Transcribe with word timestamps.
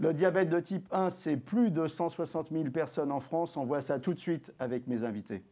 Le 0.00 0.14
diabète 0.14 0.48
de 0.48 0.60
type 0.60 0.86
1, 0.92 1.10
c'est 1.10 1.36
plus 1.36 1.72
de 1.72 1.88
160 1.88 2.50
000 2.52 2.70
personnes 2.70 3.10
en 3.10 3.18
France. 3.18 3.56
On 3.56 3.64
voit 3.64 3.80
ça 3.80 3.98
tout 3.98 4.14
de 4.14 4.20
suite 4.20 4.52
avec 4.60 4.86
mes 4.86 5.02
invités. 5.02 5.42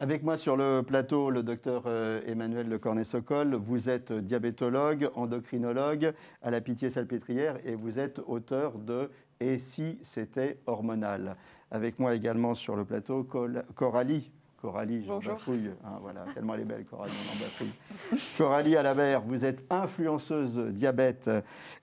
Avec 0.00 0.22
moi 0.22 0.38
sur 0.38 0.56
le 0.56 0.80
plateau, 0.80 1.28
le 1.28 1.42
docteur 1.42 1.82
euh, 1.84 2.22
Emmanuel 2.26 2.66
Le 2.66 2.78
Cornet-Socol. 2.78 3.54
Vous 3.54 3.90
êtes 3.90 4.10
diabétologue, 4.12 5.10
endocrinologue 5.14 6.14
à 6.40 6.50
la 6.50 6.62
Pitié-Salpêtrière 6.62 7.58
et 7.66 7.74
vous 7.74 7.98
êtes 7.98 8.18
auteur 8.26 8.78
de 8.78 9.10
Et 9.40 9.58
si 9.58 9.98
c'était 10.00 10.58
hormonal? 10.64 11.36
Avec 11.70 11.98
moi 11.98 12.14
également 12.14 12.54
sur 12.54 12.76
le 12.76 12.86
plateau, 12.86 13.28
Coralie 13.74 14.30
Coralie, 14.60 15.04
j'en 15.06 15.20
bafouille. 15.20 15.70
Hein, 15.84 15.98
voilà, 16.00 16.24
tellement 16.34 16.54
elle 16.54 16.60
est 16.60 16.64
belle, 16.64 16.84
Coralie, 16.84 17.12
on 17.12 17.36
en 17.36 17.40
bafouille. 17.40 18.20
Coralie 18.36 18.76
Alabert, 18.76 19.22
vous 19.22 19.44
êtes 19.44 19.64
influenceuse 19.70 20.58
diabète 20.72 21.30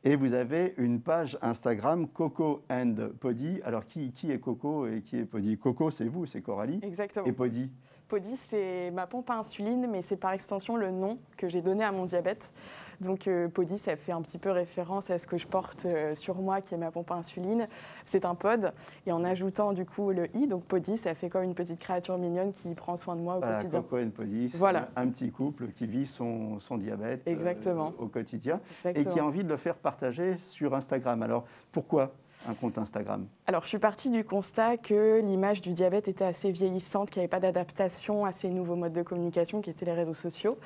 et 0.04 0.16
vous 0.18 0.34
avez 0.34 0.74
une 0.78 1.02
page 1.02 1.38
Instagram 1.42 2.08
Coco 2.08 2.64
and 2.70 2.96
Podi. 3.20 3.62
Alors, 3.64 3.86
qui, 3.86 4.12
qui 4.12 4.32
est 4.32 4.40
Coco 4.40 4.88
et 4.88 5.02
qui 5.02 5.18
est 5.18 5.26
Podi 5.26 5.58
Coco, 5.58 5.90
c'est 5.90 6.08
vous, 6.10 6.26
c'est 6.26 6.42
Coralie. 6.42 6.80
Exactement. 6.84 7.26
Et 7.26 7.32
Podi 7.32 7.72
Podi, 8.08 8.38
c'est 8.50 8.92
ma 8.92 9.08
pompe 9.08 9.30
à 9.32 9.38
insuline, 9.38 9.88
mais 9.90 10.02
c'est 10.02 10.18
par 10.18 10.34
extension 10.34 10.76
le 10.76 10.92
nom 10.92 11.18
que 11.38 11.48
j'ai 11.48 11.62
donné 11.62 11.84
à 11.84 11.92
mon 11.92 12.06
diabète. 12.06 12.54
Donc 13.02 13.28
euh, 13.28 13.48
Podi, 13.48 13.78
ça 13.78 13.96
fait 13.96 14.12
un 14.12 14.22
petit 14.22 14.38
peu 14.38 14.52
référence 14.52 15.10
à 15.10 15.18
ce 15.18 15.28
que 15.28 15.38
je 15.38 15.48
porte 15.48 15.86
euh, 15.86 16.16
sur 16.16 16.36
moi, 16.36 16.62
qui 16.62 16.74
est 16.74 16.78
ma 16.78 16.92
pompe 16.92 17.12
à 17.12 17.16
insuline. 17.16 17.68
C'est 18.06 18.26
un 18.26 18.36
pod. 18.36 18.72
Et 19.06 19.12
en 19.12 19.24
ajoutant 19.24 19.74
du 19.74 19.86
coup 19.86 20.12
le 20.12 20.28
i, 20.36 20.48
donc 20.48 20.64
Podi, 20.64 20.98
ça 20.98 21.16
fait 21.16 21.30
comme 21.30 21.44
une 21.44 21.56
petite 21.56 21.80
créature 21.80 22.18
mignonne 22.18 22.52
qui 22.52 22.74
prend 22.76 22.98
soin 22.98 23.16
de 23.16 23.22
moi 23.22 23.38
au 23.38 23.42
quotidien. 23.42 23.82
Coco 23.82 23.98
et 23.98 24.06
Podi, 24.08 24.48
voilà. 24.56 24.90
un 24.96 25.08
petit 25.10 25.32
couple 25.32 25.68
qui 25.68 25.88
vit 25.88 26.06
son, 26.06 26.60
diabète 26.78 27.28
euh, 27.28 27.90
au 27.98 28.08
quotidien 28.08 28.60
et 28.86 29.06
qui 29.06 29.20
a 29.20 29.26
envie 29.26 29.44
de 29.44 29.50
le 29.50 29.58
faire 29.58 29.76
partager 29.76 30.38
sur 30.38 30.74
Instagram. 30.74 31.22
Alors 31.24 31.46
pourquoi? 31.72 32.12
Un 32.48 32.54
compte 32.54 32.78
Instagram 32.78 33.28
Alors, 33.48 33.64
je 33.64 33.70
suis 33.70 33.80
partie 33.80 34.10
du 34.10 34.24
constat 34.24 34.78
que 34.78 35.22
l'image 35.22 35.62
du 35.62 35.72
diabète 35.72 36.08
était 36.08 36.26
assez 36.26 36.52
vieillissante, 36.52 37.10
qu'il 37.10 37.20
n'y 37.20 37.24
avait 37.24 37.30
pas 37.30 37.40
d'adaptation 37.40 38.26
à 38.26 38.32
ces 38.32 38.50
nouveaux 38.50 38.76
modes 38.76 38.94
de 38.94 39.02
communication 39.02 39.62
qui 39.62 39.70
étaient 39.70 39.86
les 39.86 39.94
réseaux 39.94 40.14
sociaux. 40.14 40.58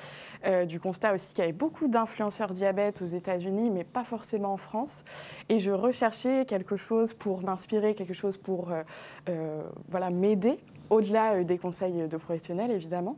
Euh, 0.46 0.64
du 0.64 0.80
constat 0.80 1.14
aussi 1.14 1.28
qu'il 1.28 1.38
y 1.40 1.42
avait 1.42 1.52
beaucoup 1.52 1.88
d'influenceurs 1.88 2.52
diabète 2.52 3.02
aux 3.02 3.06
États-Unis, 3.06 3.70
mais 3.70 3.84
pas 3.84 4.04
forcément 4.04 4.52
en 4.52 4.56
France. 4.56 5.04
Et 5.48 5.60
je 5.60 5.70
recherchais 5.70 6.44
quelque 6.44 6.76
chose 6.76 7.14
pour 7.14 7.42
m'inspirer, 7.42 7.94
quelque 7.94 8.14
chose 8.14 8.36
pour 8.36 8.70
euh, 8.70 8.82
euh, 9.28 9.62
voilà, 9.88 10.10
m'aider 10.10 10.58
au-delà 10.90 11.34
euh, 11.34 11.44
des 11.44 11.56
conseils 11.56 12.08
de 12.08 12.16
professionnels, 12.16 12.70
évidemment. 12.70 13.16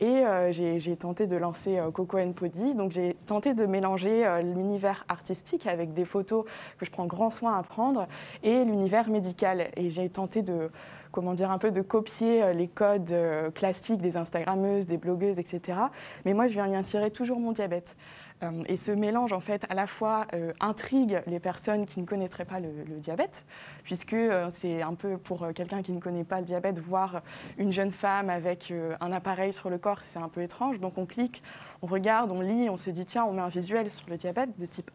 Et 0.00 0.26
euh, 0.26 0.52
j'ai 0.52 0.96
tenté 0.96 1.26
de 1.26 1.36
lancer 1.36 1.78
euh, 1.78 1.90
Coco 1.90 2.18
Podi. 2.34 2.74
Donc, 2.74 2.92
j'ai 2.92 3.14
tenté 3.26 3.54
de 3.54 3.64
mélanger 3.64 4.42
l'univers 4.42 5.04
artistique 5.08 5.66
avec 5.66 5.92
des 5.92 6.04
photos 6.04 6.44
que 6.78 6.84
je 6.84 6.90
prends 6.90 7.06
grand 7.06 7.30
soin 7.30 7.56
à 7.56 7.62
prendre 7.62 8.06
et 8.42 8.64
l'univers 8.64 9.08
médical. 9.08 9.68
Et 9.76 9.88
j'ai 9.90 10.08
tenté 10.08 10.42
de 10.42 10.70
comment 11.10 11.34
dire, 11.34 11.50
un 11.50 11.58
peu 11.58 11.70
de 11.70 11.82
copier 11.82 12.54
les 12.54 12.68
codes 12.68 13.14
classiques 13.54 14.00
des 14.00 14.16
Instagrammeuses, 14.16 14.86
des 14.86 14.96
blogueuses, 14.96 15.38
etc. 15.38 15.78
Mais 16.24 16.32
moi, 16.32 16.46
je 16.46 16.54
viens 16.54 16.66
y 16.68 16.74
insérer 16.74 17.10
toujours 17.10 17.38
mon 17.38 17.52
diabète. 17.52 17.96
Euh, 18.42 18.62
et 18.66 18.76
ce 18.76 18.90
mélange, 18.90 19.32
en 19.32 19.40
fait, 19.40 19.64
à 19.68 19.74
la 19.74 19.86
fois 19.86 20.26
euh, 20.34 20.52
intrigue 20.60 21.22
les 21.26 21.40
personnes 21.40 21.86
qui 21.86 22.00
ne 22.00 22.06
connaîtraient 22.06 22.44
pas 22.44 22.60
le, 22.60 22.70
diabète, 22.98 23.44
puisque 23.84 24.12
euh, 24.12 24.48
c'est 24.50 24.82
un 24.82 24.94
peu 24.94 25.18
pour 25.18 25.46
quelqu'un 25.54 25.82
qui 25.82 25.92
ne 25.92 26.00
connaît 26.00 26.24
pas 26.24 26.40
le 26.40 26.46
diabète, 26.46 26.78
voir 26.78 27.22
une 27.58 27.72
jeune 27.72 27.90
femme 27.92 28.30
avec 28.30 28.72
un 29.00 29.12
appareil 29.12 29.52
sur 29.52 29.70
le 29.70 29.78
corps, 29.78 30.00
c'est 30.02 30.18
un 30.18 30.28
peu 30.28 30.42
étrange. 30.42 30.80
Donc 30.80 30.98
on 30.98 31.06
clique, 31.06 31.42
on 31.82 31.86
regarde, 31.86 32.30
on 32.30 32.40
lit, 32.40 32.68
on 32.68 32.76
se 32.76 32.90
dit 32.90 33.04
tiens, 33.04 33.24
on 33.24 33.32
met 33.32 33.42
un 33.42 33.48
visuel 33.48 33.90
sur 33.90 34.08
le 34.08 34.16
diabète 34.16 34.58
de 34.58 34.66
type 34.66 34.90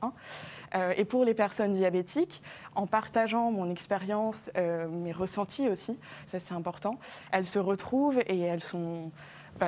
1. 0.73 0.91
et 0.97 1.05
pour 1.05 1.25
les 1.25 1.33
personnes 1.33 1.73
diabétiques, 1.73 2.41
en 2.75 2.87
partageant 2.87 3.52
mon 3.52 3.69
expérience, 3.69 4.52
mes 4.55 5.11
ressentis 5.11 5.67
aussi, 5.69 5.97
ça 6.27 6.39
c'est 6.39 6.53
important, 6.53 6.97
elles 7.31 7.45
se 7.45 7.59
retrouvent 7.59 8.19
et 8.27 8.39
elles 8.39 8.63
sont 8.63 9.11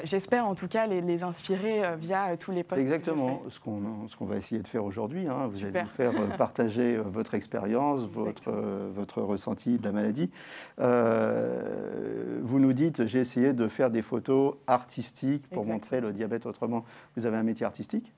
j'espère 0.04 0.46
en 0.46 0.56
tout 0.56 0.68
cas 0.68 0.88
les, 0.88 1.24
inspirer 1.24 1.86
euh, 1.86 1.96
via 1.96 2.30
euh, 2.30 2.38
tous 2.38 2.52
les 2.52 2.64
posts. 2.64 2.80
C'est 2.80 2.84
exactement 2.84 3.42
ce 3.50 3.60
qu'on 3.60 4.08
qu'on 4.18 4.26
va 4.26 4.36
essayer 4.36 4.62
de 4.62 4.68
faire 4.68 4.84
aujourd'hui. 4.84 5.28
Hein. 5.28 5.48
Vous 5.52 5.64
allez 5.64 5.82
nous 5.82 5.88
faire 5.88 6.12
euh, 6.12 6.28
partager 6.38 6.98
votre 6.98 7.34
expérience, 7.34 8.04
votre, 8.12 8.52
votre 8.52 9.22
ressenti 9.22 9.78
de 9.78 9.84
la 9.84 9.92
maladie. 9.92 10.30
vous 10.78 12.60
nous 12.60 12.74
dites, 12.74 13.06
j'ai 13.06 13.20
essayé 13.20 13.54
de 13.54 13.68
faire 13.68 13.92
des 13.92 14.02
photos 14.02 14.56
artistiques 14.68 15.48
pour 15.50 15.66
montrer 15.66 16.02
le 16.02 16.12
diabète 16.12 16.46
autrement. 16.46 16.86
Vous 17.16 17.26
avez 17.26 17.38
un 17.38 17.44
métier 17.44 17.66
artistique? 17.66 18.12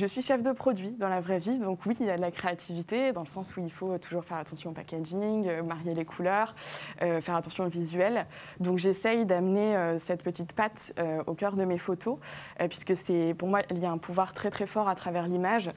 Je 0.00 0.06
suis 0.06 0.22
chef 0.22 0.42
de 0.42 0.52
produit 0.52 0.92
dans 0.92 1.10
la 1.10 1.20
vraie 1.20 1.40
vie, 1.40 1.58
donc 1.58 1.84
oui, 1.84 1.94
il 2.00 2.06
y 2.06 2.10
a 2.10 2.16
de 2.16 2.22
la 2.22 2.30
créativité, 2.30 3.12
dans 3.12 3.20
le 3.20 3.26
sens 3.26 3.54
où 3.54 3.60
il 3.60 3.70
faut 3.70 3.98
toujours 3.98 4.24
faire 4.24 4.38
attention 4.38 4.70
au 4.70 4.72
packaging, 4.72 5.46
euh, 5.46 5.62
marier 5.62 5.92
les 5.92 6.06
couleurs, 6.06 6.54
euh, 7.02 7.20
faire 7.20 7.36
attention 7.36 7.64
au 7.64 7.68
visuel. 7.68 8.24
Donc 8.60 8.78
j'essaye 8.78 9.26
d'amener 9.26 9.76
euh, 9.76 9.98
cette 9.98 10.22
petite 10.22 10.54
patte 10.54 10.94
au 11.26 11.34
cœur 11.34 11.54
de 11.54 11.64
mes 11.66 11.76
photos, 11.76 12.16
puisque 12.70 12.96
c'est 12.96 13.34
pour 13.36 13.48
moi, 13.48 13.60
il 13.70 13.78
y 13.78 13.84
a 13.84 13.90
un 13.90 13.98
pouvoir 13.98 14.32
très 14.32 14.48
très 14.48 14.66
fort 14.66 14.88
à 14.88 14.94
travers 14.94 15.28
l'image. 15.28 15.70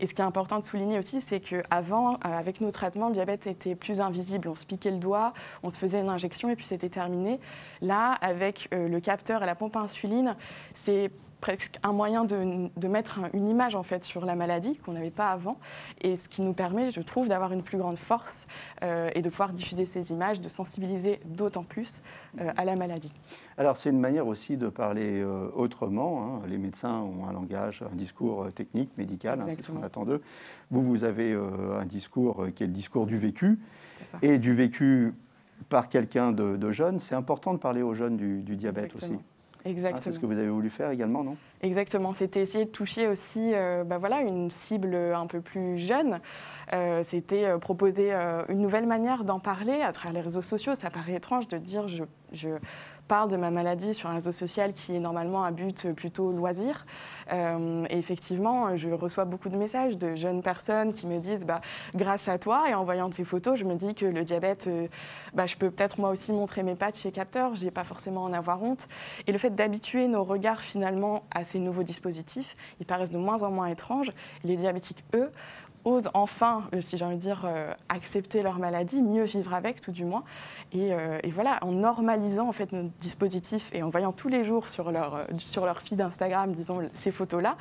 Et 0.00 0.08
ce 0.08 0.14
qui 0.14 0.22
est 0.22 0.24
important 0.24 0.58
de 0.58 0.64
souligner 0.64 0.98
aussi, 0.98 1.20
c'est 1.20 1.38
qu'avant, 1.38 2.14
avec 2.22 2.60
nos 2.60 2.72
traitements, 2.72 3.08
le 3.08 3.14
diabète 3.14 3.46
était 3.46 3.76
plus 3.76 4.00
invisible. 4.00 4.48
On 4.48 4.56
se 4.56 4.66
piquait 4.66 4.90
le 4.90 4.98
doigt, 4.98 5.34
on 5.62 5.70
se 5.70 5.78
faisait 5.78 6.00
une 6.00 6.08
injection 6.08 6.50
et 6.50 6.56
puis 6.56 6.66
c'était 6.66 6.88
terminé. 6.88 7.38
Là, 7.80 8.12
avec 8.20 8.68
le 8.72 8.98
capteur 8.98 9.42
et 9.42 9.46
la 9.46 9.54
pompe 9.54 9.76
insuline, 9.76 10.34
c'est 10.74 11.10
presque 11.40 11.78
un 11.82 11.92
moyen 11.92 12.24
de, 12.24 12.88
mettre 12.88 13.20
une 13.32 13.48
image 13.48 13.74
en 13.74 13.82
fait 13.82 14.04
sur 14.04 14.24
la 14.24 14.34
maladie 14.34 14.76
qu'on 14.76 14.92
n'avait 14.92 15.10
pas 15.10 15.30
avant 15.30 15.58
et 16.00 16.16
ce 16.16 16.28
qui 16.28 16.42
nous 16.42 16.52
permet, 16.52 16.90
je 16.90 17.00
trouve, 17.00 17.28
d'avoir 17.28 17.52
une 17.52 17.62
plus 17.62 17.78
grande 17.78 17.96
force 17.96 18.46
euh, 18.82 19.10
et 19.14 19.22
de 19.22 19.28
pouvoir 19.28 19.52
diffuser 19.52 19.86
ces 19.86 20.10
images, 20.10 20.40
de 20.40 20.48
sensibiliser 20.48 21.20
d'autant 21.24 21.62
plus 21.62 22.00
euh, 22.40 22.50
à 22.56 22.64
la 22.64 22.76
maladie. 22.76 23.12
Alors 23.56 23.76
c'est 23.76 23.90
une 23.90 24.00
manière 24.00 24.26
aussi 24.26 24.56
de 24.56 24.68
parler 24.68 25.20
euh, 25.20 25.48
autrement. 25.54 26.22
Hein. 26.22 26.42
Les 26.48 26.58
médecins 26.58 27.00
ont 27.00 27.26
un 27.26 27.32
langage, 27.32 27.82
un 27.82 27.94
discours 27.94 28.52
technique, 28.52 28.90
médical, 28.96 29.40
hein, 29.40 29.46
c'est 29.48 29.62
ce 29.62 29.70
qu'on 29.70 29.82
attend 29.82 30.04
d'eux. 30.04 30.22
Vous, 30.70 30.82
vous 30.82 31.04
avez 31.04 31.32
un 31.32 31.84
discours 31.84 32.46
qui 32.54 32.64
est 32.64 32.66
le 32.66 32.72
discours 32.72 33.06
du 33.06 33.16
vécu 33.16 33.58
et 34.22 34.38
du 34.38 34.54
vécu 34.54 35.14
par 35.68 35.88
quelqu'un 35.88 36.32
de, 36.32 36.72
jeune. 36.72 37.00
C'est 37.00 37.14
important 37.14 37.52
de 37.54 37.58
parler 37.58 37.82
aux 37.82 37.94
jeunes 37.94 38.16
du, 38.16 38.56
diabète 38.56 38.94
aussi. 38.94 39.18
Exactement. 39.64 39.98
Ah, 39.98 40.02
c'est 40.04 40.12
ce 40.12 40.20
que 40.20 40.26
vous 40.26 40.38
avez 40.38 40.48
voulu 40.48 40.70
faire 40.70 40.90
également, 40.90 41.24
non? 41.24 41.36
Exactement. 41.62 42.12
C'était 42.12 42.40
essayer 42.40 42.64
de 42.64 42.70
toucher 42.70 43.08
aussi 43.08 43.52
euh, 43.54 43.84
bah 43.84 43.98
voilà, 43.98 44.20
une 44.20 44.50
cible 44.50 44.94
un 44.94 45.26
peu 45.26 45.40
plus 45.40 45.78
jeune. 45.78 46.20
Euh, 46.72 47.02
c'était 47.02 47.44
euh, 47.44 47.58
proposer 47.58 48.12
une 48.48 48.60
nouvelle 48.60 48.86
manière 48.86 49.24
d'en 49.24 49.40
parler 49.40 49.80
à 49.82 49.92
travers 49.92 50.12
les 50.12 50.20
réseaux 50.20 50.42
sociaux. 50.42 50.74
Ça 50.74 50.90
paraît 50.90 51.14
étrange 51.14 51.48
de 51.48 51.58
dire 51.58 51.88
je, 51.88 52.04
je 52.32 52.50
parle 53.08 53.30
de 53.30 53.36
ma 53.36 53.50
maladie 53.50 53.94
sur 53.94 54.10
un 54.10 54.14
réseau 54.14 54.32
social 54.32 54.74
qui 54.74 54.94
est 54.94 55.00
normalement 55.00 55.42
un 55.42 55.50
but 55.50 55.92
plutôt 55.92 56.30
loisir. 56.30 56.84
Euh, 57.32 57.84
et 57.90 57.98
effectivement, 57.98 58.76
je 58.76 58.90
reçois 58.90 59.24
beaucoup 59.24 59.48
de 59.48 59.56
messages 59.56 59.98
de 59.98 60.14
jeunes 60.14 60.42
personnes 60.42 60.92
qui 60.92 61.06
me 61.06 61.18
disent 61.18 61.44
bah, 61.44 61.60
grâce 61.94 62.28
à 62.28 62.38
toi 62.38 62.64
et 62.68 62.74
en 62.74 62.84
voyant 62.84 63.08
tes 63.08 63.24
photos, 63.24 63.58
je 63.58 63.64
me 63.64 63.74
dis 63.74 63.94
que 63.94 64.06
le 64.06 64.24
diabète, 64.24 64.66
euh, 64.66 64.86
bah, 65.34 65.46
je 65.46 65.56
peux 65.56 65.70
peut-être 65.70 65.98
moi 65.98 66.10
aussi 66.10 66.32
montrer 66.32 66.62
mes 66.62 66.74
pattes 66.74 66.98
chez 66.98 67.10
Capteur, 67.10 67.54
je 67.54 67.64
n'ai 67.64 67.70
pas 67.70 67.84
forcément 67.84 68.22
en 68.24 68.32
avoir 68.32 68.62
honte. 68.62 68.86
Et 69.26 69.32
le 69.32 69.38
fait 69.38 69.54
d'habituer 69.54 70.06
nos 70.06 70.24
regards 70.24 70.60
finalement 70.60 71.24
à 71.30 71.44
ces 71.44 71.58
nouveaux 71.58 71.82
dispositifs, 71.82 72.54
ils 72.80 72.86
paraissent 72.86 73.10
de 73.10 73.18
moins 73.18 73.42
en 73.42 73.50
moins 73.50 73.66
étranges. 73.66 74.10
Les 74.44 74.56
diabétiques, 74.56 75.04
eux, 75.14 75.30
osent 75.84 76.10
enfin, 76.12 76.64
euh, 76.74 76.80
si 76.80 76.98
j'ai 76.98 77.04
envie 77.04 77.16
de 77.16 77.20
dire, 77.20 77.48
accepter 77.88 78.42
leur 78.42 78.58
maladie, 78.58 79.00
mieux 79.00 79.24
vivre 79.24 79.54
avec, 79.54 79.80
tout 79.80 79.92
du 79.92 80.04
moins. 80.04 80.24
Et, 80.72 80.92
euh, 80.92 81.18
voilà, 81.32 81.58
en 81.62 81.72
normalisant 81.72 82.48
en 82.48 82.52
fait 82.52 82.72
notre 82.72 82.90
dispositif 83.00 83.70
et 83.72 83.82
en 83.82 83.90
voyant 83.90 84.12
tous 84.12 84.28
les 84.28 84.44
jours 84.44 84.68
sur 84.68 84.90
leur, 84.90 85.26
sur 85.38 85.64
leur 85.64 85.80
feed 85.80 86.00
Instagram, 86.00 86.52
disons, 86.52 86.88
ces 86.92 87.10
photos-là, 87.12 87.56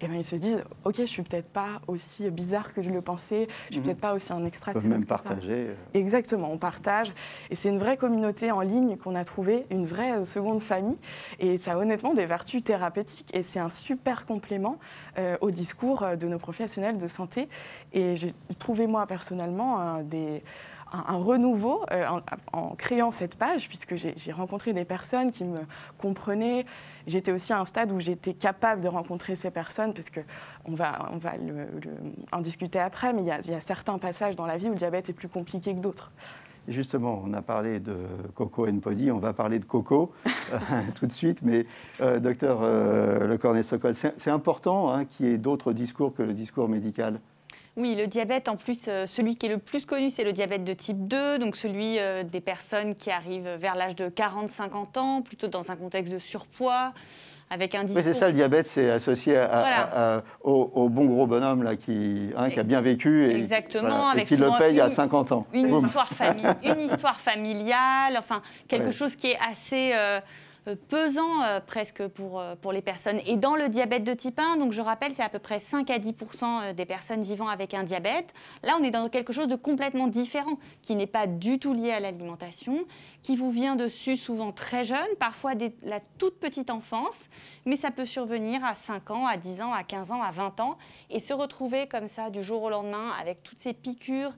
et 0.00 0.04
eh 0.04 0.08
ben, 0.08 0.16
ils 0.16 0.24
se 0.24 0.36
disent 0.36 0.62
Ok, 0.84 0.94
je 0.98 1.06
suis 1.06 1.24
peut-être 1.24 1.48
pas 1.48 1.80
aussi 1.88 2.30
bizarre 2.30 2.72
que 2.72 2.82
je 2.82 2.90
le 2.90 3.00
pensais, 3.00 3.48
je 3.66 3.72
suis 3.72 3.80
mhm. 3.80 3.86
peut-être 3.86 4.00
pas 4.00 4.14
aussi 4.14 4.32
un 4.32 4.44
extra. 4.44 4.70
Ils 4.70 4.74
peuvent 4.74 4.86
même 4.86 5.04
partager. 5.04 5.70
Exactement, 5.92 6.52
on 6.52 6.56
partage. 6.56 7.12
Et 7.50 7.56
c'est 7.56 7.68
une 7.68 7.78
vraie 7.78 7.96
communauté 7.96 8.52
en 8.52 8.60
ligne 8.60 8.96
qu'on 8.96 9.16
a 9.16 9.24
trouvée, 9.24 9.66
une 9.70 9.84
vraie 9.84 10.24
seconde 10.24 10.62
famille. 10.62 10.98
Et 11.40 11.58
ça 11.58 11.72
a 11.72 11.78
honnêtement 11.78 12.14
des 12.14 12.26
vertus 12.26 12.62
thérapeutiques. 12.62 13.34
Et 13.34 13.42
c'est 13.42 13.58
un 13.58 13.70
super 13.70 14.24
complément 14.24 14.78
au 15.40 15.50
discours 15.50 16.04
de 16.16 16.28
nos 16.28 16.38
professionnels 16.38 16.96
de 16.96 17.08
santé. 17.08 17.48
Et 17.92 18.14
j'ai 18.14 18.32
trouvé, 18.60 18.86
moi, 18.86 19.04
personnellement, 19.06 20.00
des 20.02 20.44
un, 20.92 21.16
renouveau 21.16 21.84
euh, 21.92 22.06
en, 22.52 22.70
créant 22.74 23.10
cette 23.10 23.36
page, 23.36 23.68
puisque 23.68 23.96
j'ai 23.96 24.32
rencontré 24.32 24.72
des 24.72 24.84
personnes 24.84 25.30
qui 25.30 25.44
me 25.44 25.60
comprenaient. 25.98 26.64
J'étais 27.06 27.32
aussi 27.32 27.52
à 27.52 27.60
un 27.60 27.64
stade 27.64 27.92
où 27.92 28.00
j'étais 28.00 28.34
capable 28.34 28.80
de 28.80 28.88
rencontrer 28.88 29.36
ces 29.36 29.50
personnes, 29.50 29.94
parce 29.94 30.10
va, 30.66 31.08
on 31.12 31.18
va 31.18 31.32
en 32.32 32.40
discuter 32.40 32.78
après, 32.78 33.12
mais 33.12 33.22
il 33.22 33.26
y, 33.26 33.54
a, 33.54 33.60
certains 33.60 33.98
passages 33.98 34.36
dans 34.36 34.46
la 34.46 34.58
vie 34.58 34.68
où 34.68 34.72
le 34.72 34.76
diabète 34.76 35.08
est 35.08 35.14
plus 35.14 35.28
compliqué 35.28 35.74
que 35.74 35.80
d'autres. 35.80 36.10
Justement, 36.66 37.22
on 37.24 37.32
a 37.32 37.40
parlé 37.40 37.80
de 37.80 37.96
Coco 38.34 38.66
and 38.68 38.80
Pody, 38.80 39.10
on 39.10 39.18
va 39.18 39.32
parler 39.32 39.58
de 39.58 39.64
Coco 39.64 40.12
tout 40.96 41.06
de 41.06 41.12
suite, 41.12 41.40
mais 41.42 41.64
docteur 42.20 42.60
Le 42.60 43.36
Cornet-Socol, 43.38 43.94
c'est 43.94 44.30
important 44.30 44.92
hein, 44.92 45.06
qu'il 45.06 45.26
y 45.26 45.30
ait 45.30 45.38
d'autres 45.38 45.72
discours 45.72 46.12
que 46.12 46.22
le 46.22 46.34
discours 46.34 46.68
médical 46.68 47.20
oui, 47.78 47.94
le 47.94 48.06
diabète, 48.08 48.48
en 48.48 48.56
plus, 48.56 48.80
euh, 48.88 49.06
celui 49.06 49.36
qui 49.36 49.46
est 49.46 49.48
le 49.48 49.58
plus 49.58 49.86
connu, 49.86 50.10
c'est 50.10 50.24
le 50.24 50.32
diabète 50.32 50.64
de 50.64 50.74
type 50.74 51.06
2, 51.06 51.38
donc 51.38 51.54
celui 51.54 51.98
euh, 51.98 52.24
des 52.24 52.40
personnes 52.40 52.96
qui 52.96 53.10
arrivent 53.10 53.56
vers 53.60 53.76
l'âge 53.76 53.94
de 53.94 54.08
40-50 54.08 54.98
ans, 54.98 55.22
plutôt 55.22 55.46
dans 55.46 55.70
un 55.70 55.76
contexte 55.76 56.12
de 56.12 56.18
surpoids. 56.18 56.92
Avec 57.50 57.74
un 57.74 57.84
discours... 57.84 58.04
c'est 58.04 58.12
ça 58.12 58.26
le 58.26 58.34
diabète, 58.34 58.66
c'est 58.66 58.90
associé 58.90 59.42
au, 60.42 60.88
bon 60.90 61.06
gros 61.06 61.26
bonhomme 61.26 61.62
là, 61.62 61.76
qui, 61.76 62.28
hein, 62.36 62.50
qui 62.50 62.60
a 62.60 62.62
bien 62.62 62.82
vécu 62.82 63.24
et, 63.24 63.36
Exactement, 63.36 64.12
qui 64.26 64.36
le 64.36 64.50
paye 64.58 64.78
à 64.82 64.90
50 64.90 65.32
ans. 65.32 65.46
Une 65.54 65.70
histoire, 65.70 66.10
une 66.62 66.80
histoire, 66.80 67.18
familiale, 67.18 68.18
enfin 68.18 68.42
quelque 68.68 68.90
chose 68.90 69.16
qui 69.16 69.28
est 69.28 69.38
assez... 69.50 69.92
Euh, 69.94 70.20
pesant 70.74 71.42
euh, 71.42 71.60
presque 71.60 72.06
pour, 72.08 72.40
euh, 72.40 72.54
pour 72.56 72.72
les 72.72 72.82
personnes. 72.82 73.20
Et 73.26 73.36
dans 73.36 73.56
le 73.56 73.68
diabète 73.68 74.04
de 74.04 74.14
type 74.14 74.38
1, 74.38 74.56
donc 74.56 74.72
je 74.72 74.80
rappelle, 74.80 75.14
c'est 75.14 75.22
à 75.22 75.28
peu 75.28 75.38
près 75.38 75.60
5 75.60 75.90
à 75.90 75.98
10% 75.98 76.74
des 76.74 76.86
personnes 76.86 77.22
vivant 77.22 77.48
avec 77.48 77.74
un 77.74 77.82
diabète. 77.82 78.32
Là, 78.62 78.76
on 78.80 78.84
est 78.84 78.90
dans 78.90 79.08
quelque 79.08 79.32
chose 79.32 79.48
de 79.48 79.56
complètement 79.56 80.06
différent, 80.06 80.58
qui 80.82 80.96
n'est 80.96 81.06
pas 81.06 81.26
du 81.26 81.58
tout 81.58 81.74
lié 81.74 81.92
à 81.92 82.00
l'alimentation, 82.00 82.84
qui 83.22 83.36
vous 83.36 83.50
vient 83.50 83.76
dessus 83.76 84.16
souvent 84.16 84.52
très 84.52 84.84
jeune, 84.84 85.08
parfois 85.18 85.54
dès 85.54 85.74
la 85.82 86.00
toute 86.18 86.38
petite 86.38 86.70
enfance, 86.70 87.28
mais 87.66 87.76
ça 87.76 87.90
peut 87.90 88.06
survenir 88.06 88.64
à 88.64 88.74
5 88.74 89.10
ans, 89.10 89.26
à 89.26 89.36
10 89.36 89.62
ans, 89.62 89.72
à 89.72 89.84
15 89.84 90.12
ans, 90.12 90.22
à 90.22 90.30
20 90.30 90.60
ans, 90.60 90.78
et 91.10 91.18
se 91.18 91.32
retrouver 91.32 91.86
comme 91.86 92.08
ça 92.08 92.30
du 92.30 92.42
jour 92.42 92.62
au 92.62 92.70
lendemain 92.70 93.12
avec 93.20 93.42
toutes 93.42 93.60
ces 93.60 93.72
piqûres 93.72 94.32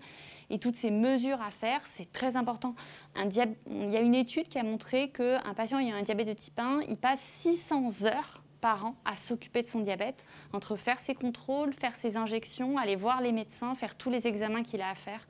et 0.51 0.59
toutes 0.59 0.77
ces 0.77 0.91
mesures 0.91 1.41
à 1.41 1.51
faire, 1.51 1.81
c'est 1.87 2.13
très 2.13 2.37
important. 2.37 2.75
Un 3.15 3.29
il 3.71 3.91
y 3.91 3.97
a 3.97 4.01
une 4.01 4.15
étude 4.15 4.49
qui 4.49 4.59
a 4.59 4.63
montré 4.63 5.11
qu'un 5.11 5.55
patient 5.57 5.79
ayant 5.79 5.97
un 5.97 6.03
diabète 6.03 6.29
de 6.29 6.33
type 6.33 6.59
1, 6.59 6.81
il 6.89 6.97
passe 6.97 7.21
600 7.21 8.05
heures 8.05 8.43
par 8.61 8.85
an 8.85 8.95
à 9.05 9.17
s'occuper 9.17 9.63
de 9.63 9.69
son 9.69 9.81
diabète, 9.81 10.25
entre 10.53 10.77
faire 10.77 10.99
ses 11.01 11.15
contrôles, 11.15 11.73
faire 11.73 11.97
ses 11.97 12.17
injections, 12.17 12.77
aller 12.77 12.97
voir 12.97 13.23
les 13.23 13.33
médecins, 13.33 13.75
faire 13.75 13.95
tous 13.95 14.11
les 14.11 14.27
examens 14.27 14.63
qu'il 14.63 14.83
a 14.83 14.91
à 14.91 14.95
faire. 14.95 15.27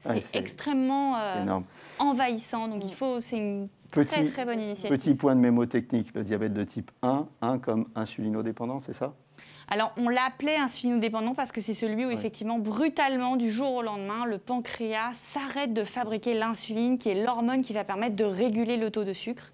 C'est 0.00 0.36
extrêmement 0.36 1.16
euh, 1.18 1.60
envahissant. 1.98 2.68
Donc 2.68 2.84
il 2.84 2.94
faut, 2.94 3.20
c'est 3.20 3.36
une 3.36 3.68
très 3.90 4.28
très 4.28 4.44
bonne 4.44 4.60
initiative. 4.60 4.96
Petit 4.96 5.14
point 5.14 5.34
de 5.34 5.40
mémo 5.40 5.66
technique, 5.66 6.14
le 6.14 6.24
diabète 6.24 6.52
de 6.52 6.64
type 6.64 6.90
1, 7.02 7.26
1 7.42 7.58
comme 7.58 7.88
insulinodépendant, 7.94 8.80
c'est 8.80 8.92
ça? 8.92 9.14
Alors, 9.70 9.92
on 9.98 10.08
l'appelait 10.08 10.56
insulinodépendant 10.56 11.34
parce 11.34 11.52
que 11.52 11.60
c'est 11.60 11.74
celui 11.74 12.06
où, 12.06 12.10
effectivement, 12.10 12.58
brutalement, 12.58 13.36
du 13.36 13.50
jour 13.50 13.74
au 13.74 13.82
lendemain, 13.82 14.24
le 14.24 14.38
pancréas 14.38 15.12
s'arrête 15.12 15.74
de 15.74 15.84
fabriquer 15.84 16.32
l'insuline, 16.32 16.96
qui 16.96 17.10
est 17.10 17.22
l'hormone 17.22 17.60
qui 17.60 17.74
va 17.74 17.84
permettre 17.84 18.16
de 18.16 18.24
réguler 18.24 18.78
le 18.78 18.90
taux 18.90 19.04
de 19.04 19.12
sucre. 19.12 19.52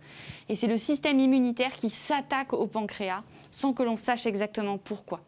Et 0.49 0.55
c'est 0.55 0.69
le 0.69 0.79
système 0.79 1.19
immunitaire 1.19 1.75
qui 1.75 1.91
s'attaque 1.91 2.53
au 2.53 2.69
pancréas 2.69 3.25
sans 3.51 3.73
que 3.73 3.83
l'on 3.83 3.97
sache 3.97 4.27
exactement 4.27 4.79
pourquoi. 4.79 5.21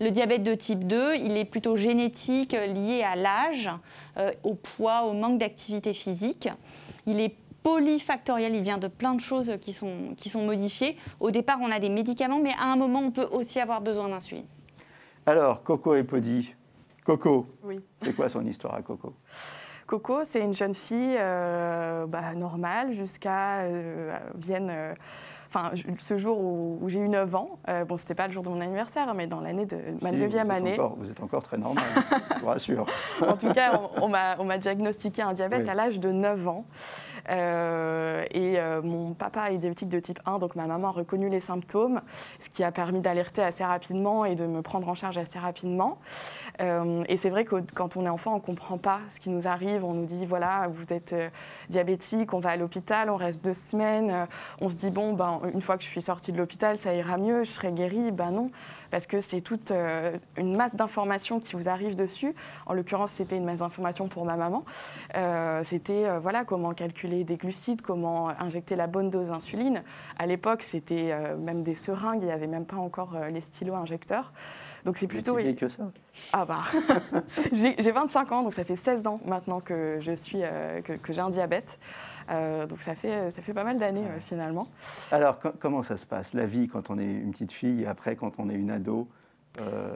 Le 0.00 0.10
diabète 0.10 0.42
de 0.42 0.54
type 0.54 0.86
2, 0.86 1.16
il 1.16 1.36
est 1.36 1.44
plutôt 1.44 1.76
génétique, 1.76 2.52
lié 2.52 3.02
à 3.02 3.16
l'âge, 3.16 3.70
euh, 4.18 4.32
au 4.42 4.54
poids, 4.54 5.02
au 5.02 5.12
manque 5.14 5.38
d'activité 5.38 5.94
physique. 5.94 6.48
Il 7.06 7.20
est 7.20 7.34
polyfactoriel, 7.62 8.54
il 8.54 8.62
vient 8.62 8.78
de 8.78 8.88
plein 8.88 9.14
de 9.14 9.20
choses 9.20 9.52
qui 9.60 9.72
sont, 9.72 10.14
qui 10.16 10.28
sont 10.28 10.44
modifiées. 10.44 10.96
Au 11.20 11.30
départ, 11.30 11.58
on 11.60 11.70
a 11.70 11.78
des 11.78 11.88
médicaments, 11.88 12.40
mais 12.40 12.52
à 12.58 12.72
un 12.72 12.76
moment, 12.76 13.00
on 13.00 13.10
peut 13.10 13.28
aussi 13.30 13.60
avoir 13.60 13.80
besoin 13.80 14.08
d'insuline. 14.08 14.46
Alors, 15.26 15.62
Coco 15.62 15.94
et 15.94 16.02
Podi. 16.02 16.54
Coco, 17.04 17.46
oui. 17.64 17.80
c'est 18.02 18.14
quoi 18.14 18.28
son 18.28 18.44
histoire 18.44 18.74
à 18.74 18.82
Coco? 18.82 19.14
Coco, 19.86 20.24
c'est 20.24 20.42
une 20.42 20.54
jeune 20.54 20.74
fille 20.74 21.16
euh, 21.18 22.06
bah, 22.06 22.34
normale 22.34 22.92
jusqu'à 22.92 23.60
euh, 23.60 24.16
Vienne. 24.34 24.68
Euh, 24.70 24.94
enfin, 25.54 25.72
ce 25.98 26.16
jour 26.16 26.40
où, 26.40 26.88
j'ai 26.88 26.98
eu 26.98 27.08
9 27.08 27.34
ans, 27.34 27.58
euh, 27.68 27.84
bon, 27.84 27.96
c'était 27.96 28.14
pas 28.14 28.26
le 28.26 28.32
jour 28.32 28.42
de 28.42 28.48
mon 28.48 28.60
anniversaire, 28.60 29.12
mais 29.14 29.26
dans 29.26 29.40
l'année 29.40 29.66
de 29.66 29.76
ma 30.00 30.10
9e 30.10 30.48
année. 30.48 30.78
vous 30.96 31.10
êtes 31.10 31.22
encore 31.22 31.42
très 31.42 31.58
normal, 31.58 31.84
je 32.36 32.40
vous 32.40 32.46
rassure. 32.46 32.86
en 33.20 33.36
tout 33.36 33.52
cas, 33.52 33.80
on, 34.00 34.08
m'a 34.08 34.58
diagnostiqué 34.58 35.20
un 35.22 35.34
diabète 35.34 35.68
à 35.68 35.74
l'âge 35.74 36.00
de 36.00 36.10
9 36.10 36.48
ans. 36.48 36.64
Euh, 37.30 38.24
et 38.32 38.58
euh, 38.58 38.82
mon 38.82 39.14
papa 39.14 39.52
est 39.52 39.58
diabétique 39.58 39.88
de 39.88 40.00
type 40.00 40.18
1, 40.26 40.38
donc 40.38 40.56
ma 40.56 40.66
maman 40.66 40.88
a 40.88 40.90
reconnu 40.90 41.28
les 41.28 41.38
symptômes, 41.38 42.00
ce 42.40 42.48
qui 42.48 42.64
a 42.64 42.72
permis 42.72 43.00
d'alerter 43.00 43.42
assez 43.42 43.62
rapidement 43.62 44.24
et 44.24 44.34
de 44.34 44.44
me 44.44 44.60
prendre 44.60 44.88
en 44.88 44.96
charge 44.96 45.18
assez 45.18 45.38
rapidement. 45.38 45.98
et 46.60 47.16
c'est 47.16 47.30
vrai 47.30 47.44
que 47.44 47.56
quand 47.74 47.96
on 47.96 48.06
est 48.06 48.08
enfant, 48.08 48.32
on 48.32 48.36
ne 48.36 48.40
comprend 48.40 48.78
pas 48.78 49.00
ce 49.12 49.20
qui 49.20 49.30
nous 49.30 49.46
arrive. 49.46 49.84
On 49.84 49.92
nous 49.92 50.06
dit, 50.06 50.24
voilà, 50.24 50.68
vous 50.72 50.92
êtes 50.92 51.14
diabétique, 51.68 52.32
on 52.34 52.40
va 52.40 52.50
à 52.50 52.56
l'hôpital, 52.56 53.10
on 53.10 53.16
reste 53.16 53.44
deux 53.44 53.54
semaines. 53.54 54.26
on 54.60 54.68
se 54.68 54.76
dit, 54.76 54.90
bon, 54.90 55.12
ben, 55.12 55.41
une 55.52 55.60
fois 55.60 55.76
que 55.76 55.84
je 55.84 55.88
suis 55.88 56.02
sortie 56.02 56.32
de 56.32 56.38
l'hôpital, 56.38 56.78
ça 56.78 56.94
ira 56.94 57.16
mieux, 57.16 57.44
je 57.44 57.50
serai 57.50 57.72
guérie. 57.72 58.12
Ben 58.12 58.30
non, 58.30 58.50
parce 58.90 59.06
que 59.06 59.20
c'est 59.20 59.40
toute 59.40 59.70
euh, 59.70 60.16
une 60.36 60.56
masse 60.56 60.76
d'informations 60.76 61.40
qui 61.40 61.56
vous 61.56 61.68
arrivent 61.68 61.96
dessus. 61.96 62.34
En 62.66 62.74
l'occurrence, 62.74 63.12
c'était 63.12 63.36
une 63.36 63.44
masse 63.44 63.60
d'informations 63.60 64.08
pour 64.08 64.24
ma 64.24 64.36
maman. 64.36 64.64
Euh, 65.16 65.62
c'était 65.64 66.06
euh, 66.06 66.18
voilà 66.20 66.44
comment 66.44 66.72
calculer 66.72 67.24
des 67.24 67.36
glucides, 67.36 67.82
comment 67.82 68.28
injecter 68.28 68.76
la 68.76 68.86
bonne 68.86 69.10
dose 69.10 69.28
d'insuline. 69.28 69.82
À 70.18 70.26
l'époque, 70.26 70.62
c'était 70.62 71.14
même 71.38 71.62
des 71.62 71.74
seringues, 71.74 72.22
il 72.22 72.26
n'y 72.26 72.32
avait 72.32 72.46
même 72.46 72.66
pas 72.66 72.76
encore 72.76 73.16
les 73.30 73.40
stylos 73.40 73.74
injecteurs. 73.74 74.32
Donc 74.84 74.96
c'est 74.96 75.06
plutôt. 75.06 75.36
que 75.36 75.68
ça. 75.68 75.90
Ah 76.32 76.44
bah. 76.44 76.62
j'ai 77.52 77.92
25 77.92 78.32
ans, 78.32 78.42
donc 78.42 78.54
ça 78.54 78.64
fait 78.64 78.76
16 78.76 79.06
ans 79.06 79.20
maintenant 79.24 79.60
que 79.60 79.98
je 80.00 80.12
suis 80.12 80.42
que 80.84 81.12
j'ai 81.12 81.20
un 81.20 81.30
diabète. 81.30 81.78
Euh, 82.30 82.66
donc 82.66 82.82
ça 82.82 82.94
fait, 82.94 83.30
ça 83.30 83.42
fait 83.42 83.54
pas 83.54 83.64
mal 83.64 83.78
d'années 83.78 84.04
euh, 84.04 84.20
finalement. 84.20 84.68
Alors 85.10 85.38
comment 85.58 85.82
ça 85.82 85.96
se 85.96 86.06
passe, 86.06 86.34
la 86.34 86.46
vie 86.46 86.68
quand 86.68 86.90
on 86.90 86.98
est 86.98 87.04
une 87.04 87.32
petite 87.32 87.52
fille 87.52 87.82
et 87.82 87.86
après 87.86 88.16
quand 88.16 88.38
on 88.38 88.48
est 88.48 88.54
une 88.54 88.70
ado? 88.70 89.08
Euh, 89.60 89.90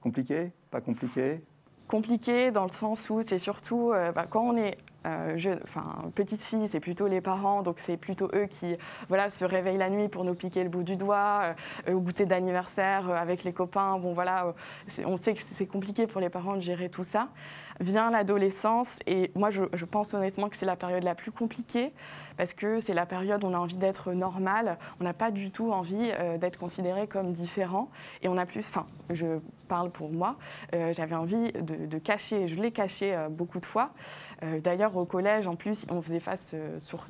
Compliqué? 0.00 0.52
Pas 0.70 0.80
compliqué? 0.80 1.42
Compliqué 1.86 2.50
dans 2.50 2.64
le 2.64 2.70
sens 2.70 3.08
où 3.08 3.22
c'est 3.22 3.38
surtout 3.38 3.92
bah, 4.14 4.26
quand 4.28 4.42
on 4.42 4.56
est 4.58 4.76
enfin 5.04 6.10
petite 6.14 6.42
fille, 6.42 6.68
c'est 6.68 6.80
plutôt 6.80 7.06
les 7.06 7.20
parents, 7.20 7.62
donc 7.62 7.76
c'est 7.78 7.96
plutôt 7.96 8.28
eux 8.34 8.46
qui 8.46 8.74
voilà 9.08 9.30
se 9.30 9.44
réveillent 9.44 9.78
la 9.78 9.90
nuit 9.90 10.08
pour 10.08 10.24
nous 10.24 10.34
piquer 10.34 10.62
le 10.62 10.68
bout 10.68 10.82
du 10.82 10.96
doigt, 10.96 11.54
au 11.88 12.00
goûter 12.00 12.26
d'anniversaire 12.26 13.10
avec 13.10 13.44
les 13.44 13.52
copains. 13.52 13.98
Bon 13.98 14.12
voilà, 14.12 14.54
on 15.04 15.16
sait 15.16 15.34
que 15.34 15.40
c'est 15.50 15.66
compliqué 15.66 16.06
pour 16.06 16.20
les 16.20 16.30
parents 16.30 16.56
de 16.56 16.60
gérer 16.60 16.88
tout 16.88 17.04
ça 17.04 17.28
vient 17.80 18.10
l'adolescence 18.10 18.98
et 19.06 19.30
moi 19.34 19.50
je, 19.50 19.84
pense 19.84 20.14
honnêtement 20.14 20.48
que 20.48 20.56
c'est 20.56 20.66
la 20.66 20.76
période 20.76 21.04
la 21.04 21.14
plus 21.14 21.30
compliquée 21.30 21.92
parce 22.36 22.52
que 22.52 22.80
c'est 22.80 22.94
la 22.94 23.06
période 23.06 23.42
où 23.42 23.48
on 23.48 23.54
a 23.54 23.58
envie 23.58 23.76
d'être 23.76 24.12
normal, 24.12 24.78
on 25.00 25.04
n'a 25.04 25.14
pas 25.14 25.30
du 25.30 25.50
tout 25.50 25.72
envie 25.72 26.10
euh, 26.18 26.38
d'être 26.38 26.56
considéré 26.56 27.08
comme 27.08 27.32
différent 27.32 27.90
et 28.22 28.28
on 28.28 28.36
a 28.36 28.46
plus, 28.46 28.68
enfin 28.68 28.86
je 29.10 29.40
parle 29.66 29.90
pour 29.90 30.10
moi, 30.10 30.36
euh, 30.74 30.92
j'avais 30.92 31.14
envie 31.14 31.52
de, 31.52 31.98
cacher, 31.98 32.48
je 32.48 32.60
l'ai 32.60 32.70
caché 32.70 33.14
euh, 33.14 33.28
beaucoup 33.28 33.60
de 33.60 33.66
fois. 33.66 33.90
D'ailleurs, 34.62 34.96
au 34.96 35.04
collège, 35.04 35.48
en 35.48 35.56
plus, 35.56 35.84
on 35.90 36.00
faisait 36.00 36.20
face 36.20 36.54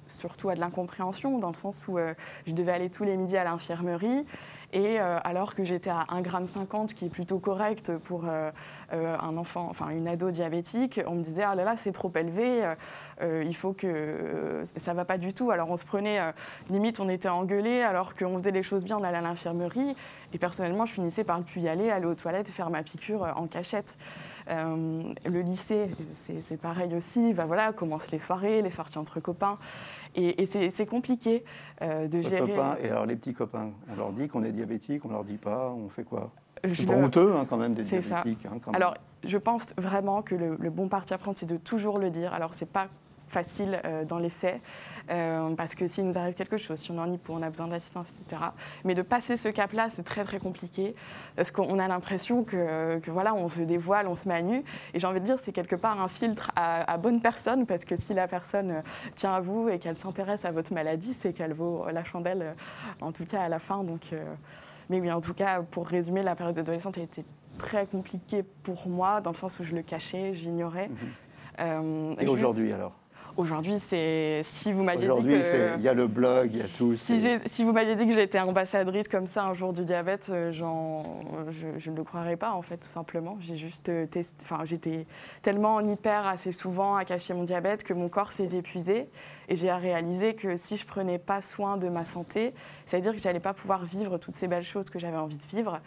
surtout 0.06 0.48
à 0.48 0.54
de 0.54 0.60
l'incompréhension, 0.60 1.38
dans 1.38 1.50
le 1.50 1.54
sens 1.54 1.86
où 1.86 1.98
je 2.46 2.52
devais 2.54 2.72
aller 2.72 2.90
tous 2.90 3.04
les 3.04 3.16
midis 3.16 3.36
à 3.36 3.44
l'infirmerie. 3.44 4.24
Et 4.72 5.00
euh, 5.00 5.18
alors 5.24 5.54
que 5.54 5.64
j'étais 5.64 5.88
à 5.88 6.04
1,50 6.10 6.90
g, 6.90 6.94
qui 6.94 7.06
est 7.06 7.08
plutôt 7.08 7.38
correct 7.38 7.96
pour 7.96 8.28
euh, 8.28 8.50
euh, 8.92 9.16
un 9.18 9.36
enfant, 9.36 9.66
enfin 9.70 9.88
une 9.88 10.06
ado 10.06 10.30
diabétique, 10.30 11.00
on 11.06 11.14
me 11.14 11.22
disait 11.22 11.42
ah 11.42 11.54
là 11.54 11.64
là 11.64 11.76
c'est 11.78 11.92
trop 11.92 12.12
élevé, 12.14 12.62
il 13.22 13.56
faut 13.56 13.72
que 13.72 14.62
ça 14.76 14.92
va 14.92 15.06
pas 15.06 15.16
du 15.16 15.32
tout. 15.32 15.50
Alors 15.50 15.70
on 15.70 15.78
se 15.78 15.86
prenait 15.86 16.20
limite 16.68 17.00
on 17.00 17.08
était 17.08 17.28
engueulés 17.28 17.80
alors 17.80 18.14
qu'on 18.14 18.38
faisait 18.38 18.50
les 18.50 18.62
choses 18.62 18.84
bien, 18.84 18.98
on 18.98 19.04
allait 19.04 19.18
à 19.18 19.22
l'infirmerie. 19.22 19.96
Et 20.34 20.38
personnellement 20.38 20.84
je 20.84 20.92
finissais 20.92 21.24
par 21.24 21.38
ne 21.38 21.44
plus 21.44 21.62
y 21.62 21.68
aller, 21.68 21.90
aller 21.90 22.06
aux 22.06 22.14
toilettes, 22.14 22.50
faire 22.50 22.68
ma 22.68 22.82
piqûre 22.82 23.32
en 23.36 23.46
cachette. 23.46 23.96
Le 24.48 25.40
lycée, 25.40 25.90
c'est 26.14 26.60
pareil 26.60 26.94
aussi. 26.94 27.32
Bah 27.34 27.46
voilà, 27.46 27.72
commencent 27.72 28.10
les 28.10 28.18
soirées, 28.18 28.62
les 28.62 28.70
sorties 28.70 28.98
entre 28.98 29.20
copains. 29.20 29.58
Et, 30.14 30.46
c'est 30.46 30.86
compliqué 30.86 31.44
euh, 31.82 32.08
de 32.08 32.22
gérer. 32.22 32.50
Copains, 32.52 32.76
et 32.82 32.88
alors 32.88 33.06
les 33.06 33.16
petits 33.16 33.34
copains, 33.34 33.70
on 33.92 33.96
leur 33.96 34.12
dit 34.12 34.26
qu'on 34.26 34.42
est 34.42 34.52
diabétique, 34.52 35.04
on 35.04 35.10
leur 35.10 35.24
dit 35.24 35.36
pas, 35.36 35.70
on 35.70 35.88
fait 35.88 36.04
quoi? 36.04 36.30
C'est 36.74 36.86
pas 36.86 36.94
honteux 36.94 37.34
hein, 37.36 37.46
quand 37.48 37.56
même 37.56 37.74
des 37.74 37.82
diabétiques. 37.82 38.46
Hein, 38.46 38.58
alors, 38.72 38.94
je 39.22 39.38
pense 39.38 39.74
vraiment 39.76 40.22
que 40.22 40.34
le, 40.34 40.56
le 40.58 40.70
bon 40.70 40.88
parti 40.88 41.14
à 41.14 41.18
prendre, 41.18 41.38
c'est 41.38 41.46
de 41.46 41.56
toujours 41.56 41.98
le 41.98 42.10
dire. 42.10 42.34
Alors, 42.34 42.54
c'est 42.54 42.70
pas 42.70 42.88
facile 43.28 43.80
euh, 43.84 44.04
dans 44.04 44.18
les 44.18 44.30
faits, 44.30 44.60
euh, 45.10 45.54
parce 45.54 45.74
que 45.74 45.86
s'il 45.86 46.04
nous 46.04 46.18
arrive 46.18 46.34
quelque 46.34 46.56
chose, 46.56 46.78
si 46.78 46.90
on 46.90 46.96
est 46.96 47.00
en 47.00 47.12
hypo, 47.12 47.32
on 47.32 47.42
a 47.42 47.48
besoin 47.50 47.68
d'assistance, 47.68 48.12
etc. 48.20 48.42
Mais 48.84 48.94
de 48.94 49.02
passer 49.02 49.36
ce 49.36 49.48
cap-là, 49.48 49.88
c'est 49.90 50.02
très 50.02 50.24
très 50.24 50.38
compliqué, 50.38 50.94
parce 51.36 51.50
qu'on 51.50 51.78
a 51.78 51.88
l'impression 51.88 52.44
que, 52.44 53.00
voilà, 53.08 53.34
on 53.34 53.48
se 53.48 53.60
dévoile, 53.60 54.08
on 54.08 54.16
se 54.16 54.28
met 54.28 54.34
à 54.34 54.42
nu. 54.42 54.64
Et 54.94 54.98
j'ai 54.98 55.06
envie 55.06 55.20
de 55.20 55.24
dire, 55.24 55.38
c'est 55.38 55.52
quelque 55.52 55.76
part 55.76 56.00
un 56.00 56.08
filtre 56.08 56.50
à, 56.56 56.96
bonne 56.98 57.20
personne, 57.20 57.66
parce 57.66 57.84
que 57.84 57.96
si 57.96 58.14
la 58.14 58.28
personne 58.28 58.82
tient 59.14 59.34
à 59.34 59.40
vous 59.40 59.68
et 59.68 59.78
qu'elle 59.78 59.96
s'intéresse 59.96 60.44
à 60.44 60.50
votre 60.50 60.72
maladie, 60.72 61.14
c'est 61.14 61.32
qu'elle 61.32 61.54
vaut 61.54 61.86
la 61.90 62.04
chandelle, 62.04 62.54
en 63.00 63.12
tout 63.12 63.24
cas 63.24 63.42
à 63.42 63.48
la 63.48 63.58
fin. 63.58 63.84
Donc, 63.84 64.12
euh, 64.12 64.34
mais 64.90 65.00
oui, 65.00 65.10
en 65.10 65.20
tout 65.20 65.34
cas, 65.34 65.62
pour 65.62 65.86
résumer, 65.86 66.22
la 66.22 66.34
période 66.34 66.58
adolescente 66.58 66.98
a 66.98 67.02
été 67.02 67.24
très 67.58 67.86
compliquée 67.86 68.44
pour 68.62 68.88
moi, 68.88 69.20
dans 69.20 69.30
le 69.30 69.36
sens 69.36 69.58
où 69.58 69.64
je 69.64 69.74
le 69.74 69.82
cachais, 69.82 70.34
j'ignorais. 70.34 70.88
Mhm. 70.88 72.14
et 72.20 72.28
aujourd'hui 72.28 72.72
alors? 72.72 72.94
Aujourd'hui, 73.38 73.78
c'est 73.78 74.40
si 74.42 74.72
vous 74.72 74.82
m'aviez 74.82 75.02
dit 75.06 75.10
Aujourd'hui, 75.12 75.34
que 75.40 75.76
il 75.76 75.82
y 75.82 75.88
a 75.88 75.94
le 75.94 76.08
blog, 76.08 76.50
il 76.52 76.58
y 76.58 76.60
a 76.60 76.66
tout. 76.76 76.96
si, 76.96 77.24
si 77.46 77.62
vous 77.62 77.72
m'aviez 77.72 77.94
dit 77.94 78.04
que 78.04 78.12
j'étais 78.12 78.40
ambassadrice 78.40 79.06
comme 79.06 79.28
ça 79.28 79.44
un 79.44 79.54
jour 79.54 79.72
du 79.72 79.82
diabète, 79.82 80.26
euh, 80.30 80.50
j'en- 80.50 81.20
je, 81.48 81.68
je 81.78 81.90
ne 81.92 81.96
le 81.96 82.02
croirais 82.02 82.36
pas 82.36 82.50
en 82.50 82.62
fait, 82.62 82.78
tout 82.78 82.88
simplement. 82.88 83.36
J'ai 83.38 83.54
juste 83.54 83.90
euh, 83.90 84.06
testé, 84.06 84.34
enfin, 84.42 84.64
j'étais 84.64 85.06
tellement 85.40 85.76
en 85.76 85.88
hyper 85.88 86.26
assez 86.26 86.50
souvent 86.50 86.96
à 86.96 87.04
cacher 87.04 87.32
mon 87.32 87.44
diabète 87.44 87.84
que 87.84 87.92
mon 87.94 88.08
corps 88.08 88.32
s'est 88.32 88.48
épuisé 88.52 89.08
et 89.48 89.54
j'ai 89.54 89.70
réalisé 89.70 90.34
que 90.34 90.56
si 90.56 90.76
je 90.76 90.84
prenais 90.84 91.18
pas 91.20 91.40
soin 91.40 91.76
de 91.76 91.88
ma 91.88 92.04
santé, 92.04 92.52
ça 92.86 92.96
veut 92.96 93.02
dire 93.04 93.12
que 93.14 93.20
j'allais 93.20 93.38
pas 93.38 93.54
pouvoir 93.54 93.84
vivre 93.84 94.18
toutes 94.18 94.34
ces 94.34 94.48
belles 94.48 94.64
choses 94.64 94.90
que 94.90 94.98
j'avais 94.98 95.16
envie 95.16 95.38
de 95.38 95.46
vivre. 95.56 95.78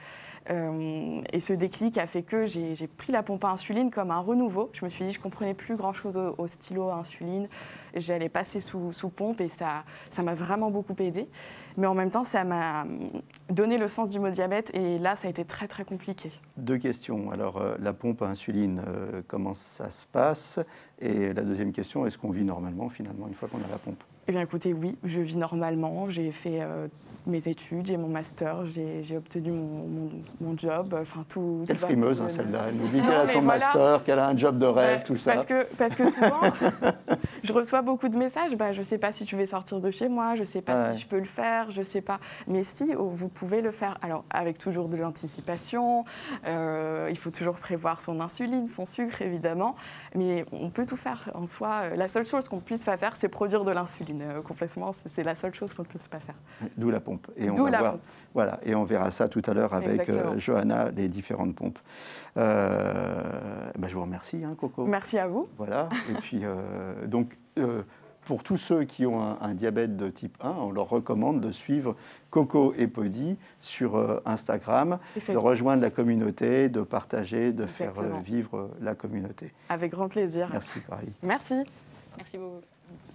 Euh, 0.49 1.21
et 1.31 1.39
ce 1.39 1.53
déclic 1.53 1.97
a 1.97 2.07
fait 2.07 2.23
que 2.23 2.45
j'ai 2.45 2.87
pris 2.87 3.11
la 3.11 3.23
pompe 3.23 3.43
à 3.43 3.49
insuline 3.49 3.91
comme 3.91 4.11
un 4.11 4.19
renouveau. 4.19 4.69
Je 4.73 4.83
me 4.83 4.89
suis 4.89 5.05
dit, 5.05 5.11
je 5.11 5.19
comprenais 5.19 5.53
plus 5.53 5.75
grand-chose 5.75 6.17
au 6.37 6.47
stylo 6.47 6.89
à 6.89 6.95
insuline. 6.95 7.47
J'allais 7.95 8.29
passer 8.29 8.59
sous, 8.59 8.91
sous 8.93 9.09
pompe 9.09 9.41
et 9.41 9.49
ça 9.49 9.83
ça 10.09 10.23
m'a 10.23 10.33
vraiment 10.33 10.71
beaucoup 10.71 10.95
aidé. 10.99 11.27
Mais 11.77 11.87
en 11.87 11.93
même 11.93 12.09
temps, 12.09 12.23
ça 12.23 12.43
m'a 12.43 12.85
donné 13.49 13.77
le 13.77 13.87
sens 13.87 14.09
du 14.09 14.19
mot 14.19 14.29
diabète 14.29 14.71
et 14.73 14.97
là, 14.97 15.15
ça 15.15 15.27
a 15.27 15.29
été 15.29 15.45
très 15.45 15.67
très 15.67 15.85
compliqué. 15.85 16.31
Deux 16.57 16.77
questions. 16.77 17.31
Alors, 17.31 17.57
euh, 17.57 17.75
la 17.79 17.93
pompe 17.93 18.21
à 18.21 18.27
insuline, 18.27 18.81
euh, 18.87 19.21
comment 19.27 19.53
ça 19.53 19.89
se 19.89 20.05
passe? 20.05 20.59
Et 20.99 21.33
la 21.33 21.43
deuxième 21.43 21.71
question, 21.71 22.05
est-ce 22.05 22.17
qu'on 22.17 22.31
vit 22.31 22.43
normalement 22.43 22.89
finalement 22.89 23.27
une 23.27 23.33
fois 23.33 23.47
qu'on 23.47 23.63
a 23.63 23.67
la 23.69 23.77
pompe? 23.77 24.03
Eh 24.27 24.31
bien, 24.31 24.41
écoutez, 24.41 24.73
oui, 24.73 24.95
je 25.03 25.19
vis 25.19 25.35
normalement. 25.35 26.09
J'ai 26.09 26.31
fait 26.31 26.59
euh, 26.61 26.87
mes 27.25 27.47
études, 27.47 27.87
j'ai 27.87 27.97
mon 27.97 28.07
master, 28.07 28.65
j'ai 28.65 29.17
obtenu 29.17 29.51
mon, 29.51 29.87
mon- 29.87 30.11
mon 30.39 30.57
job. 30.57 30.95
Enfin, 30.99 31.25
tout. 31.27 31.63
Quelle 31.67 31.77
frimeuse, 31.77 32.21
hein, 32.21 32.25
le 32.27 32.33
celle-là. 32.33 32.59
Elle 32.69 32.75
nous 32.75 32.87
dit 32.87 33.01
qu'elle 33.01 33.11
a 33.13 33.27
son 33.27 33.41
voilà. 33.41 33.59
master, 33.59 34.03
qu'elle 34.03 34.19
a 34.19 34.27
un 34.27 34.37
job 34.37 34.57
de 34.59 34.65
rêve, 34.67 35.03
tout 35.03 35.15
ça. 35.15 35.33
Parce 35.33 35.45
que, 35.45 35.65
parce 35.77 35.95
que 35.95 36.11
souvent, 36.11 36.41
je 37.43 37.53
reçois 37.53 37.81
beaucoup 37.81 38.09
de 38.09 38.17
messages. 38.17 38.55
Bah, 38.55 38.71
je 38.71 38.79
ne 38.79 38.83
sais 38.83 38.97
pas 38.97 39.11
si 39.11 39.25
tu 39.25 39.35
vais 39.35 39.45
sortir 39.45 39.79
de 39.81 39.91
chez 39.91 40.09
moi, 40.09 40.35
je 40.35 40.41
ne 40.41 40.45
sais 40.45 40.61
pas 40.61 40.75
Ouais. 40.89 40.93
si 40.95 41.01
je 41.01 41.07
peux 41.07 41.17
le 41.19 41.25
faire, 41.25 41.69
je 41.71 41.79
ne 41.79 41.85
sais 41.85 42.01
pas. 42.01 42.19
Mais 42.47 42.63
si, 42.63 42.93
oh, 42.97 43.09
vous 43.09 43.27
pouvez 43.29 43.61
le 43.61 43.71
faire. 43.71 43.97
Alors, 44.01 44.23
avec 44.29 44.57
toujours 44.57 44.87
de 44.89 44.97
l'anticipation, 44.97 46.03
euh, 46.47 47.07
il 47.09 47.17
faut 47.17 47.31
toujours 47.31 47.55
prévoir 47.57 47.99
son 47.99 48.19
insuline, 48.21 48.67
son 48.67 48.85
sucre, 48.85 49.21
évidemment. 49.21 49.75
Mais 50.15 50.45
on 50.51 50.69
peut 50.69 50.85
tout 50.85 50.97
faire 50.97 51.29
en 51.33 51.45
soi. 51.45 51.69
Euh, 51.83 51.95
La 51.95 52.07
seule 52.07 52.25
chose 52.25 52.47
qu'on 52.49 52.59
puisse 52.59 52.83
pas 52.83 52.97
faire, 52.97 53.15
c'est 53.15 53.29
produire 53.29 53.63
de 53.63 53.71
l'insuline. 53.71 54.21
Euh, 54.21 54.41
complètement, 54.41 54.91
c'est 54.93 55.23
la 55.23 55.35
seule 55.35 55.53
chose 55.53 55.73
qu'on 55.73 55.83
ne 55.83 55.87
peut 55.87 55.99
pas 56.09 56.19
faire. 56.19 56.35
D'où 56.77 56.89
la 56.89 56.99
pompe. 56.99 57.27
Et 57.37 57.49
on 57.49 57.53
D'où 57.55 57.65
va 57.65 57.69
la 57.71 57.79
voir- 57.79 57.91
pompe. 57.93 58.01
Voilà, 58.33 58.59
et 58.63 58.75
on 58.75 58.85
verra 58.85 59.11
ça 59.11 59.27
tout 59.27 59.41
à 59.45 59.53
l'heure 59.53 59.73
avec 59.73 60.07
euh. 60.09 60.39
Johanna, 60.39 60.89
les 60.91 61.09
différentes 61.09 61.53
pompes. 61.55 61.79
Bah, 62.35 63.87
je 63.87 63.93
vous 63.93 64.01
remercie, 64.01 64.43
hein, 64.45 64.55
Coco. 64.57 64.85
Merci 64.85 65.17
à 65.17 65.27
vous. 65.27 65.47
Voilà. 65.57 65.89
Et 66.09 66.13
puis, 66.13 66.41
euh, 66.43 67.05
donc, 67.31 67.65
euh, 67.65 67.83
pour 68.25 68.43
tous 68.43 68.57
ceux 68.57 68.83
qui 68.83 69.05
ont 69.05 69.21
un, 69.21 69.37
un 69.41 69.53
diabète 69.53 69.97
de 69.97 70.09
type 70.09 70.37
1, 70.41 70.51
on 70.51 70.71
leur 70.71 70.89
recommande 70.89 71.41
de 71.41 71.51
suivre 71.51 71.95
Coco 72.29 72.73
et 72.77 72.87
Podi 72.87 73.35
sur 73.59 73.97
euh, 73.97 74.21
Instagram, 74.25 74.99
de 75.27 75.37
rejoindre 75.37 75.81
la 75.81 75.89
communauté, 75.89 76.69
de 76.69 76.81
partager, 76.81 77.51
de 77.51 77.65
faire 77.65 77.93
euh, 77.99 78.19
vivre 78.23 78.69
la 78.79 78.95
communauté. 78.95 79.51
Avec 79.69 79.91
grand 79.91 80.07
plaisir. 80.07 80.49
Merci, 80.51 80.79
Coralie. 80.81 81.13
Merci. 81.23 81.55
Merci 82.17 82.37
beaucoup. 82.37 82.61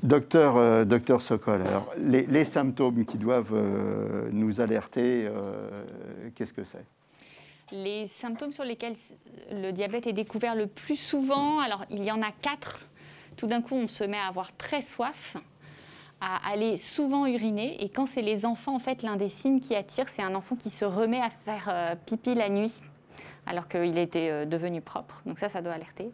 Docteur, 0.03 0.57
euh, 0.57 0.85
docteur 0.85 1.23
Sokol, 1.23 1.63
alors, 1.63 1.93
les, 1.99 2.27
les 2.27 2.45
symptômes 2.45 3.05
qui 3.05 3.19
doivent 3.19 3.55
euh, 3.55 4.29
nous 4.33 4.61
alerter, 4.61 5.27
euh, 5.27 5.71
qu'est-ce 6.35 6.53
que 6.53 6.65
c'est? 6.65 6.85
Les 7.73 8.07
symptômes 8.07 8.53
sur 8.53 8.65
lesquels 8.65 8.95
le 9.51 9.73
diabète 9.73 10.07
est 10.07 10.13
découvert 10.13 10.55
le 10.55 10.67
plus 10.67 10.97
souvent, 10.97 11.59
alors 11.61 11.85
il 11.91 12.05
y 12.05 12.13
en 12.13 12.23
a 12.23 12.31
quatre. 12.31 12.89
Tout 13.37 13.47
d'un 13.47 13.61
coup, 13.61 13.75
on 13.75 13.87
se 13.87 14.05
met 14.05 14.17
à 14.17 14.27
avoir 14.27 14.57
très 14.57 14.83
soif, 14.83 15.37
à 16.21 16.51
aller 16.51 16.79
souvent 16.79 17.27
uriner. 17.27 17.83
Et 17.85 17.89
quand 17.89 18.07
c'est 18.07 18.23
les 18.23 18.47
enfants, 18.47 18.75
en 18.75 18.79
fait, 18.79 19.03
l'un 19.03 19.17
des 19.17 19.29
signes 19.29 19.61
qui 19.61 19.75
attire, 19.75 20.09
c'est 20.09 20.23
un 20.23 20.35
enfant 20.35 20.57
qui 20.57 20.71
se 20.71 20.85
remet 20.85 21.21
à 21.21 21.31
faire 21.31 21.69
euh, 21.69 21.95
pipi 22.07 22.35
la 22.35 22.49
nuit, 22.49 22.81
alors 23.47 23.69
qu'il 23.69 23.99
était 23.99 24.31
euh, 24.31 24.45
devenu 24.47 24.81
propre. 24.81 25.23
Donc 25.27 25.39
ça, 25.39 25.49
ça 25.49 25.61
doit 25.61 25.73
alerter. 25.73 26.11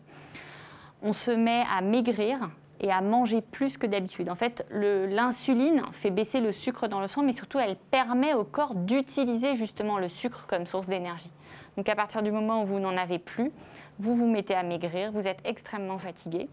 On 1.02 1.12
se 1.12 1.30
met 1.30 1.64
à 1.72 1.80
maigrir 1.80 2.50
et 2.80 2.90
à 2.90 3.00
manger 3.00 3.40
plus 3.40 3.78
que 3.78 3.86
d'habitude. 3.86 4.28
En 4.28 4.34
fait, 4.34 4.66
l'insuline 4.70 5.82
fait 5.92 6.10
baisser 6.10 6.40
le 6.40 6.50
sucre 6.50 6.88
dans 6.88 7.00
le 7.00 7.06
sang, 7.06 7.22
mais 7.22 7.32
surtout, 7.32 7.60
elle 7.60 7.76
permet 7.76 8.34
au 8.34 8.42
corps 8.42 8.74
d'utiliser 8.74 9.54
justement 9.54 9.98
le 9.98 10.08
sucre 10.08 10.46
comme 10.48 10.66
source 10.66 10.88
d'énergie. 10.88 11.30
Donc 11.76 11.88
à 11.88 11.94
partir 11.94 12.22
du 12.22 12.32
moment 12.32 12.62
où 12.62 12.66
vous 12.66 12.80
n'en 12.80 12.96
avez 12.96 13.18
plus, 13.18 13.52
vous 13.98 14.16
vous 14.16 14.26
mettez 14.26 14.54
à 14.54 14.62
maigrir, 14.62 15.12
vous 15.12 15.26
êtes 15.26 15.40
extrêmement 15.44 15.98
fatigué, 15.98 16.48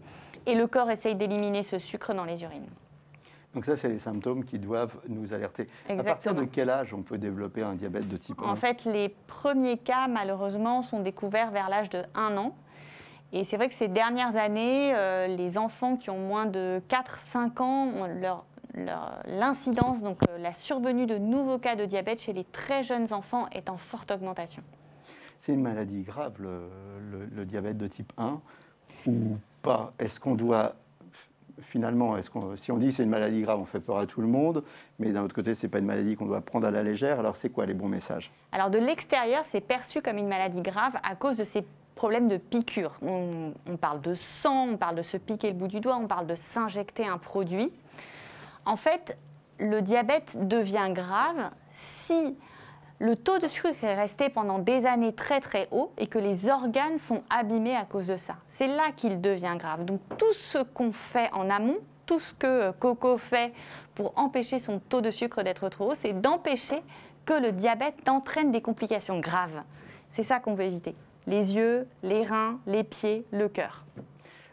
et 0.50 0.54
le 0.54 0.66
corps 0.66 0.90
essaye 0.90 1.14
d'éliminer 1.14 1.62
ce 1.62 1.78
sucre 1.78 2.12
dans 2.14 2.24
les 2.24 2.42
urines. 2.42 2.66
Donc 3.54 3.64
ça, 3.64 3.76
c'est 3.76 3.88
les 3.88 3.98
symptômes 3.98 4.44
qui 4.44 4.58
doivent 4.60 4.96
nous 5.08 5.32
alerter. 5.34 5.66
À 5.88 6.02
partir 6.04 6.34
de 6.34 6.44
quel 6.44 6.70
âge 6.70 6.94
on 6.94 7.02
peut 7.02 7.18
développer 7.18 7.62
un 7.62 7.74
diabète 7.74 8.06
de 8.08 8.16
type 8.16 8.38
1 8.40 8.48
En 8.48 8.54
fait, 8.56 8.84
les 8.84 9.08
premiers 9.26 9.76
cas, 9.78 10.06
malheureusement, 10.06 10.82
sont 10.82 11.00
découverts 11.00 11.50
vers 11.50 11.68
l'âge 11.68 11.90
de 11.90 12.02
1 12.14 12.36
an. 12.36 12.54
Et 13.32 13.42
c'est 13.44 13.56
vrai 13.56 13.68
que 13.68 13.74
ces 13.74 13.88
dernières 13.88 14.36
années, 14.36 14.92
euh, 14.94 15.26
les 15.26 15.58
enfants 15.58 15.96
qui 15.96 16.10
ont 16.10 16.18
moins 16.18 16.46
de 16.46 16.80
4-5 16.88 17.60
ans, 17.62 17.92
l'incidence, 19.26 20.02
donc 20.02 20.18
euh, 20.28 20.38
la 20.38 20.52
survenue 20.52 21.06
de 21.06 21.18
nouveaux 21.18 21.58
cas 21.58 21.76
de 21.76 21.84
diabète 21.84 22.20
chez 22.20 22.32
les 22.32 22.44
très 22.44 22.82
jeunes 22.82 23.12
enfants 23.12 23.46
est 23.52 23.68
en 23.68 23.76
forte 23.76 24.10
augmentation. 24.10 24.62
C'est 25.38 25.54
une 25.54 25.62
maladie 25.62 26.02
grave, 26.02 26.34
le, 26.38 26.68
le- 27.10 27.26
le 27.26 27.44
diabète 27.44 27.78
de 27.78 27.86
type 27.86 28.12
1, 28.18 28.40
ou 29.06 29.36
pas 29.62 29.90
Est-ce 29.98 30.20
qu'on 30.20 30.34
doit, 30.34 30.74
finalement, 31.60 32.16
si 32.56 32.72
on 32.72 32.76
dit 32.76 32.92
c'est 32.92 33.02
une 33.02 33.10
maladie 33.10 33.42
grave, 33.42 33.60
on 33.60 33.64
fait 33.64 33.80
peur 33.80 33.98
à 33.98 34.06
tout 34.06 34.20
le 34.20 34.26
monde, 34.28 34.64
mais 34.98 35.10
d'un 35.12 35.22
autre 35.22 35.34
côté, 35.34 35.54
c'est 35.54 35.68
pas 35.68 35.78
une 35.78 35.86
maladie 35.86 36.16
qu'on 36.16 36.26
doit 36.26 36.40
prendre 36.40 36.66
à 36.66 36.70
la 36.70 36.82
légère, 36.82 37.18
alors 37.18 37.36
c'est 37.36 37.50
quoi 37.50 37.66
les 37.66 37.74
bons 37.74 37.88
messages? 37.88 38.32
Alors 38.52 38.70
de 38.70 38.78
l'extérieur, 38.78 39.42
c'est 39.46 39.60
perçu 39.60 40.02
comme 40.02 40.18
une 40.18 40.28
maladie 40.28 40.62
grave 40.62 40.98
à 41.02 41.14
cause 41.14 41.36
de 41.36 41.44
ces 41.44 41.64
problèmes 41.94 42.28
de 42.28 42.38
piqûres. 42.38 42.96
On 43.02 43.76
parle 43.78 44.00
de 44.00 44.14
sang, 44.14 44.68
on 44.70 44.76
parle 44.76 44.96
de 44.96 45.02
se 45.02 45.16
piquer 45.16 45.48
le 45.48 45.54
bout 45.54 45.68
du 45.68 45.80
doigt, 45.80 45.96
on 45.96 46.06
parle 46.06 46.26
de 46.26 46.34
s'injecter 46.34 47.06
un 47.06 47.18
produit. 47.18 47.72
En 48.64 48.76
fait, 48.76 49.18
le 49.58 49.82
diabète 49.82 50.48
devient 50.48 50.88
grave 50.90 51.50
si 51.68 52.36
le 53.00 53.16
taux 53.16 53.38
de 53.38 53.48
sucre 53.48 53.82
est 53.82 53.94
resté 53.94 54.28
pendant 54.28 54.58
des 54.58 54.84
années 54.84 55.14
très 55.14 55.40
très 55.40 55.68
haut 55.70 55.90
et 55.96 56.06
que 56.06 56.18
les 56.18 56.50
organes 56.50 56.98
sont 56.98 57.22
abîmés 57.30 57.74
à 57.74 57.86
cause 57.86 58.06
de 58.06 58.16
ça. 58.16 58.36
C'est 58.46 58.68
là 58.68 58.92
qu'il 58.94 59.22
devient 59.22 59.56
grave. 59.58 59.86
Donc 59.86 60.00
tout 60.18 60.32
ce 60.34 60.58
qu'on 60.58 60.92
fait 60.92 61.32
en 61.32 61.48
amont, 61.48 61.78
tout 62.04 62.20
ce 62.20 62.34
que 62.34 62.72
Coco 62.72 63.16
fait 63.16 63.52
pour 63.94 64.12
empêcher 64.16 64.58
son 64.58 64.78
taux 64.80 65.00
de 65.00 65.10
sucre 65.10 65.42
d'être 65.42 65.68
trop 65.70 65.92
haut, 65.92 65.94
c'est 65.98 66.12
d'empêcher 66.12 66.82
que 67.24 67.32
le 67.32 67.52
diabète 67.52 68.06
entraîne 68.08 68.52
des 68.52 68.60
complications 68.60 69.18
graves. 69.18 69.62
C'est 70.10 70.22
ça 70.22 70.38
qu'on 70.38 70.54
veut 70.54 70.64
éviter. 70.64 70.94
Les 71.26 71.54
yeux, 71.54 71.86
les 72.02 72.22
reins, 72.22 72.58
les 72.66 72.84
pieds, 72.84 73.24
le 73.30 73.48
cœur. 73.48 73.84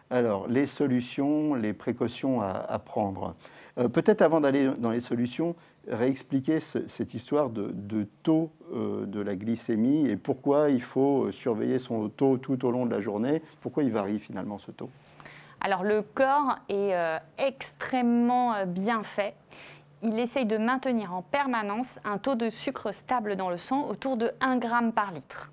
Alors, 0.10 0.48
les 0.48 0.68
solutions, 0.68 1.54
les 1.54 1.74
précautions 1.74 2.42
à, 2.42 2.66
à 2.70 2.80
prendre. 2.80 3.36
Euh, 3.78 3.90
Peut-être 3.90 4.22
avant 4.22 4.40
d'aller 4.40 4.70
dans 4.78 4.92
les 4.92 5.02
solutions, 5.02 5.56
réexpliquer 5.88 6.60
ce- 6.60 6.88
cette 6.88 7.14
histoire 7.14 7.50
de, 7.50 8.08
taux 8.24 8.52
euh, 8.74 9.06
de 9.06 9.22
la 9.22 9.36
glycémie 9.36 10.08
et 10.08 10.18
pourquoi 10.18 10.70
il 10.70 10.82
faut 10.82 11.32
surveiller 11.32 11.80
son 11.80 12.10
taux 12.10 12.38
tout 12.38 12.64
au 12.66 12.72
long 12.72 12.86
de 12.86 12.92
la 12.92 13.02
journée? 13.02 13.42
Pourquoi 13.62 13.84
il 13.84 13.92
varie 13.92 14.20
finalement 14.20 14.58
ce 14.58 14.72
taux? 14.72 14.90
Alors 15.62 15.84
le 15.84 16.02
corps 16.02 16.58
est 16.70 16.94
euh, 16.94 17.18
extrêmement 17.38 18.54
euh, 18.54 18.66
bien 18.66 19.04
fait. 19.04 19.36
Il 20.04 20.20
essaye 20.20 20.46
de 20.46 20.58
maintenir 20.58 21.16
en 21.16 21.24
permanence 21.24 22.00
un 22.04 22.18
taux 22.20 22.36
de 22.36 22.50
sucre 22.50 22.92
stable 22.92 23.36
dans 23.36 23.50
le 23.50 23.58
sang 23.58 23.88
autour 23.90 24.16
de 24.18 24.32
1 24.42 24.62
g 24.62 24.68
par 24.94 25.12
litre. 25.12 25.52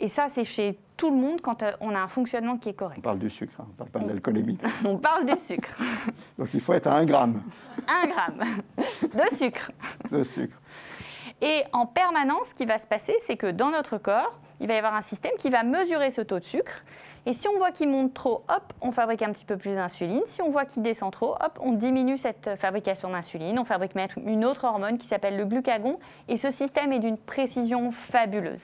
Et 0.00 0.08
ça, 0.08 0.26
c'est 0.34 0.44
chez 0.44 0.76
tout 0.96 1.10
le 1.10 1.16
monde 1.16 1.40
quand 1.40 1.62
euh, 1.62 1.72
on 1.80 1.94
a 1.94 1.98
un 2.00 2.08
fonctionnement 2.08 2.56
qui 2.56 2.68
est 2.68 2.72
On 2.72 2.84
correct. 2.84 3.02
parle 3.02 3.18
du 3.18 3.30
sucre, 3.30 3.54
hein, 3.60 3.64
on 3.68 3.72
ne 3.72 3.76
parle 3.76 3.90
pas 3.90 3.98
de 4.00 4.08
l'alcoolémie. 4.08 4.58
On 4.84 4.96
parle 4.96 5.26
du 5.26 5.38
sucre. 5.38 5.76
Donc 6.38 6.52
il 6.54 6.60
faut 6.60 6.72
être 6.72 6.86
à 6.86 6.96
1 6.96 7.04
gramme 7.04 7.42
1 8.04 8.06
gramme 8.08 8.44
de 9.02 9.36
sucre. 9.36 9.70
de 10.10 10.24
sucre. 10.24 10.60
Et 11.42 11.62
en 11.72 11.86
permanence, 11.86 12.48
ce 12.48 12.54
qui 12.54 12.64
va 12.64 12.78
se 12.78 12.86
passer, 12.86 13.14
c'est 13.26 13.36
que 13.36 13.50
dans 13.50 13.70
notre 13.70 13.98
corps, 13.98 14.32
il 14.60 14.68
va 14.68 14.74
y 14.74 14.78
avoir 14.78 14.94
un 14.94 15.02
système 15.02 15.32
qui 15.38 15.50
va 15.50 15.62
mesurer 15.64 16.10
ce 16.10 16.22
taux 16.22 16.38
de 16.38 16.44
sucre. 16.44 16.82
Et 17.26 17.32
si 17.32 17.46
on 17.48 17.58
voit 17.58 17.72
qu'il 17.72 17.88
monte 17.90 18.14
trop, 18.14 18.44
hop, 18.48 18.72
on 18.80 18.92
fabrique 18.92 19.20
un 19.20 19.32
petit 19.32 19.44
peu 19.44 19.56
plus 19.58 19.74
d'insuline. 19.74 20.22
Si 20.26 20.40
on 20.40 20.48
voit 20.48 20.64
qu'il 20.64 20.82
descend 20.82 21.12
trop, 21.12 21.32
hop, 21.34 21.58
on 21.60 21.72
diminue 21.72 22.16
cette 22.16 22.50
fabrication 22.56 23.10
d'insuline. 23.10 23.58
On 23.58 23.64
fabrique 23.64 23.96
même 23.96 24.08
une 24.24 24.44
autre 24.44 24.64
hormone 24.64 24.96
qui 24.96 25.08
s'appelle 25.08 25.36
le 25.36 25.44
glucagon. 25.44 25.98
Et 26.28 26.36
ce 26.36 26.50
système 26.50 26.92
est 26.92 27.00
d'une 27.00 27.18
précision 27.18 27.90
fabuleuse. 27.90 28.62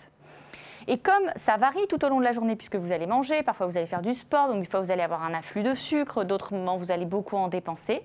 Et 0.88 0.98
comme 0.98 1.30
ça 1.36 1.56
varie 1.56 1.86
tout 1.88 2.04
au 2.04 2.08
long 2.08 2.18
de 2.18 2.24
la 2.24 2.32
journée, 2.32 2.56
puisque 2.56 2.76
vous 2.76 2.92
allez 2.92 3.06
manger, 3.06 3.42
parfois 3.42 3.66
vous 3.66 3.76
allez 3.76 3.86
faire 3.86 4.02
du 4.02 4.14
sport, 4.14 4.48
donc 4.48 4.60
des 4.60 4.68
fois 4.68 4.80
vous 4.80 4.90
allez 4.90 5.02
avoir 5.02 5.22
un 5.22 5.34
afflux 5.34 5.62
de 5.62 5.74
sucre, 5.74 6.24
d'autres 6.24 6.54
moments 6.54 6.76
vous 6.76 6.90
allez 6.90 7.06
beaucoup 7.06 7.36
en 7.36 7.48
dépenser. 7.48 8.02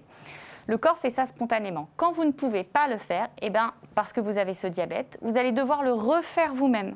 Le 0.68 0.78
corps 0.78 0.98
fait 0.98 1.10
ça 1.10 1.26
spontanément. 1.26 1.88
Quand 1.96 2.12
vous 2.12 2.26
ne 2.26 2.32
pouvez 2.32 2.66
pas 2.66 2.90
le 2.90 2.98
faire, 2.98 3.30
eh 3.42 3.50
ben, 3.50 3.72
parce 3.96 4.12
que 4.12 4.20
vous 4.20 4.38
avez 4.38 4.54
ce 4.54 4.68
diabète, 4.68 5.18
vous 5.22 5.38
allez 5.38 5.54
devoir 5.54 5.82
le 5.82 5.94
refaire 5.94 6.54
vous-même. 6.54 6.96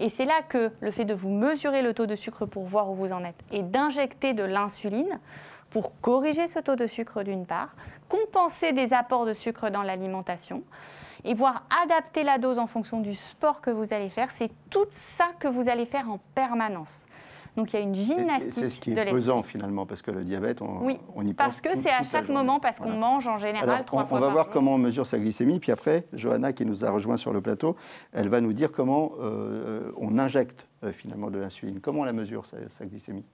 Et 0.00 0.08
c'est 0.08 0.24
là 0.24 0.42
que 0.48 0.72
le 0.80 0.90
fait 0.90 1.04
de 1.04 1.14
vous 1.14 1.30
mesurer 1.30 1.82
le 1.82 1.94
taux 1.94 2.06
de 2.06 2.16
sucre 2.16 2.46
pour 2.46 2.64
voir 2.64 2.90
où 2.90 2.94
vous 2.94 3.12
en 3.12 3.24
êtes 3.24 3.40
et 3.52 3.62
d'injecter 3.62 4.34
de 4.34 4.42
l'insuline 4.42 5.20
pour 5.70 5.98
corriger 6.00 6.48
ce 6.48 6.58
taux 6.58 6.74
de 6.74 6.88
sucre 6.88 7.22
d'une 7.22 7.46
part, 7.46 7.74
compenser 8.08 8.72
des 8.72 8.92
apports 8.92 9.24
de 9.24 9.32
sucre 9.32 9.70
dans 9.70 9.82
l'alimentation 9.82 10.64
et 11.24 11.34
voir 11.34 11.64
adapter 11.84 12.24
la 12.24 12.38
dose 12.38 12.58
en 12.58 12.66
fonction 12.66 13.00
du 13.00 13.14
sport 13.14 13.60
que 13.60 13.70
vous 13.70 13.92
allez 13.92 14.10
faire. 14.10 14.30
C'est 14.30 14.50
tout 14.70 14.86
ça 14.90 15.26
que 15.38 15.48
vous 15.48 15.68
allez 15.68 15.86
faire 15.86 16.10
en 16.10 16.18
permanence. 16.34 17.06
Donc 17.56 17.72
il 17.72 17.76
y 17.76 17.78
a 17.78 17.82
une 17.82 17.94
gymnastique. 17.94 18.52
C'est 18.52 18.70
ce 18.70 18.80
qui 18.80 18.92
est 18.92 19.10
pesant 19.10 19.42
finalement, 19.42 19.84
parce 19.84 20.00
que 20.00 20.10
le 20.10 20.24
diabète, 20.24 20.62
on, 20.62 20.78
oui, 20.80 20.98
on 21.14 21.22
y 21.26 21.34
pense. 21.34 21.36
Parce 21.36 21.60
que 21.60 21.76
c'est 21.76 21.90
à 21.90 22.02
chaque 22.02 22.30
moment, 22.30 22.60
parce 22.60 22.78
qu'on 22.78 22.96
mange 22.96 23.26
en 23.26 23.36
général 23.36 23.84
trois 23.84 24.04
on, 24.04 24.06
fois 24.06 24.18
On 24.18 24.20
va 24.20 24.26
par 24.28 24.32
voir 24.32 24.44
jour. 24.46 24.54
comment 24.54 24.74
on 24.74 24.78
mesure 24.78 25.06
sa 25.06 25.18
glycémie, 25.18 25.60
puis 25.60 25.70
après, 25.70 26.06
Johanna, 26.14 26.54
qui 26.54 26.64
nous 26.64 26.84
a 26.84 26.90
rejoint 26.90 27.18
sur 27.18 27.32
le 27.32 27.42
plateau, 27.42 27.76
elle 28.12 28.30
va 28.30 28.40
nous 28.40 28.54
dire 28.54 28.72
comment 28.72 29.12
euh, 29.20 29.92
on 29.98 30.18
injecte 30.18 30.66
euh, 30.82 30.92
finalement 30.92 31.30
de 31.30 31.38
l'insuline. 31.38 31.80
Comment 31.80 32.00
on 32.00 32.04
la 32.04 32.14
mesure, 32.14 32.46
sa, 32.46 32.56
sa 32.70 32.86
glycémie? 32.86 33.24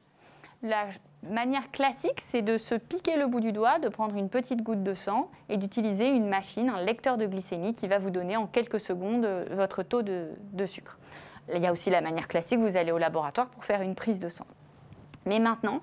La 0.62 0.86
manière 1.22 1.70
classique, 1.70 2.20
c'est 2.30 2.42
de 2.42 2.58
se 2.58 2.74
piquer 2.74 3.16
le 3.16 3.26
bout 3.26 3.40
du 3.40 3.52
doigt, 3.52 3.78
de 3.78 3.88
prendre 3.88 4.16
une 4.16 4.28
petite 4.28 4.62
goutte 4.62 4.82
de 4.82 4.94
sang 4.94 5.30
et 5.48 5.56
d'utiliser 5.56 6.08
une 6.08 6.28
machine, 6.28 6.68
un 6.68 6.82
lecteur 6.82 7.16
de 7.16 7.26
glycémie 7.26 7.74
qui 7.74 7.86
va 7.86 7.98
vous 7.98 8.10
donner 8.10 8.36
en 8.36 8.46
quelques 8.46 8.80
secondes 8.80 9.24
euh, 9.24 9.44
votre 9.52 9.82
taux 9.82 10.02
de, 10.02 10.30
de, 10.52 10.66
sucre. 10.66 10.98
Il 11.54 11.62
y 11.62 11.66
a 11.66 11.72
aussi 11.72 11.90
la 11.90 12.00
manière 12.00 12.28
classique, 12.28 12.58
vous 12.58 12.76
allez 12.76 12.92
au 12.92 12.98
laboratoire 12.98 13.48
pour 13.48 13.64
faire 13.64 13.82
une 13.82 13.94
prise 13.94 14.20
de 14.20 14.28
sang. 14.28 14.46
Mais 15.26 15.38
maintenant, 15.38 15.80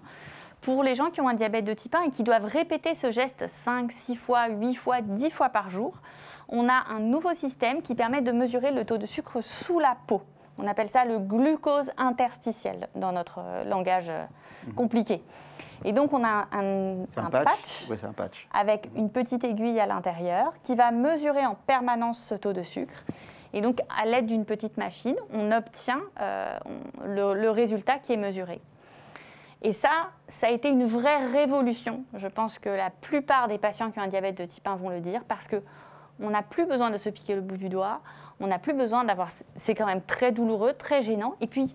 pour 0.62 0.84
les 0.84 0.96
gens 0.96 1.10
qui 1.10 1.22
ont 1.22 1.30
un 1.30 1.34
diabète 1.34 1.66
de 1.66 1.74
type 1.74 1.96
1 1.96 2.04
et 2.04 2.10
qui 2.10 2.24
doivent 2.24 2.46
répéter 2.46 2.96
ce 2.96 3.12
geste 3.12 3.48
5, 3.48 3.92
6 3.92 4.16
fois, 4.16 4.48
8 4.48 4.76
fois, 4.76 5.02
10 5.02 5.30
fois 5.30 5.50
par 5.50 5.70
jour, 5.70 6.02
on 6.50 6.68
a 6.68 6.86
un 6.90 7.00
nouveau 7.00 7.34
système 7.34 7.82
qui 7.82 7.96
permet 7.96 8.22
de 8.22 8.32
mesurer 8.32 8.72
le 8.72 8.86
taux 8.86 8.98
de 8.98 9.06
sucre 9.06 9.42
sous 9.42 9.80
la 9.80 9.96
peau. 10.08 10.22
On 10.58 10.68
appelle 10.68 10.90
ça 10.90 11.06
le 11.06 11.20
glucose 11.20 11.92
interstitiel 11.98 12.88
dans 12.96 13.12
notre 13.12 13.42
langage 13.66 14.12
compliqué. 14.76 15.22
Et 15.84 15.92
donc, 15.92 16.14
on 16.14 16.24
a 16.24 16.48
un, 16.52 17.02
un, 17.02 17.06
un 17.18 17.30
patch, 17.30 17.44
patch, 17.44 17.90
ouais, 17.90 18.08
un 18.08 18.14
patch 18.14 18.48
avec 18.54 18.90
une 18.96 19.10
petite 19.10 19.44
aiguille 19.44 19.80
à 19.80 19.86
l'intérieur 19.86 20.54
qui 20.64 20.76
va 20.76 20.92
mesurer 20.92 21.46
en 21.46 21.56
permanence 21.56 22.20
ce 22.20 22.36
taux 22.36 22.54
de 22.54 22.64
sucre. 22.64 23.04
Et 23.54 23.62
donc, 23.62 23.80
à 24.02 24.06
l'aide 24.06 24.26
d'une 24.26 24.46
petite 24.46 24.78
machine, 24.78 25.16
on 25.34 25.52
obtient 25.52 26.02
euh, 26.22 26.58
le, 27.06 27.34
le 27.34 27.50
résultat 27.50 28.00
qui 28.00 28.14
est 28.14 28.18
mesuré. 28.18 28.62
Et 29.62 29.74
ça, 29.74 29.90
ça 30.30 30.48
a 30.48 30.50
été 30.50 30.70
une 30.70 30.86
vraie 30.86 31.26
révolution. 31.28 32.04
Je 32.16 32.28
pense 32.28 32.60
que 32.60 32.70
la 32.70 32.90
plupart 32.90 33.48
des 33.48 33.58
patients 33.58 33.92
qui 33.92 34.00
ont 34.00 34.04
un 34.04 34.08
diabète 34.08 34.38
de 34.38 34.46
type 34.46 34.68
1 34.68 34.76
vont 34.76 34.90
le 34.90 35.00
dire 35.00 35.24
parce 35.28 35.48
que 35.48 35.62
on 36.22 36.30
n'a 36.30 36.42
plus 36.44 36.66
besoin 36.66 36.92
de 36.92 36.98
se 36.98 37.10
piquer 37.10 37.36
le 37.36 37.42
bout 37.42 37.58
du 37.58 37.68
doigt, 37.68 38.00
on 38.40 38.48
n'a 38.48 38.60
plus 38.60 38.74
besoin 38.74 39.04
d'avoir. 39.04 39.30
C'est 39.56 39.76
quand 39.76 39.86
même 39.86 40.02
très 40.02 40.32
douloureux, 40.32 40.74
très 40.74 41.02
gênant. 41.02 41.36
Et 41.42 41.48
puis, 41.48 41.74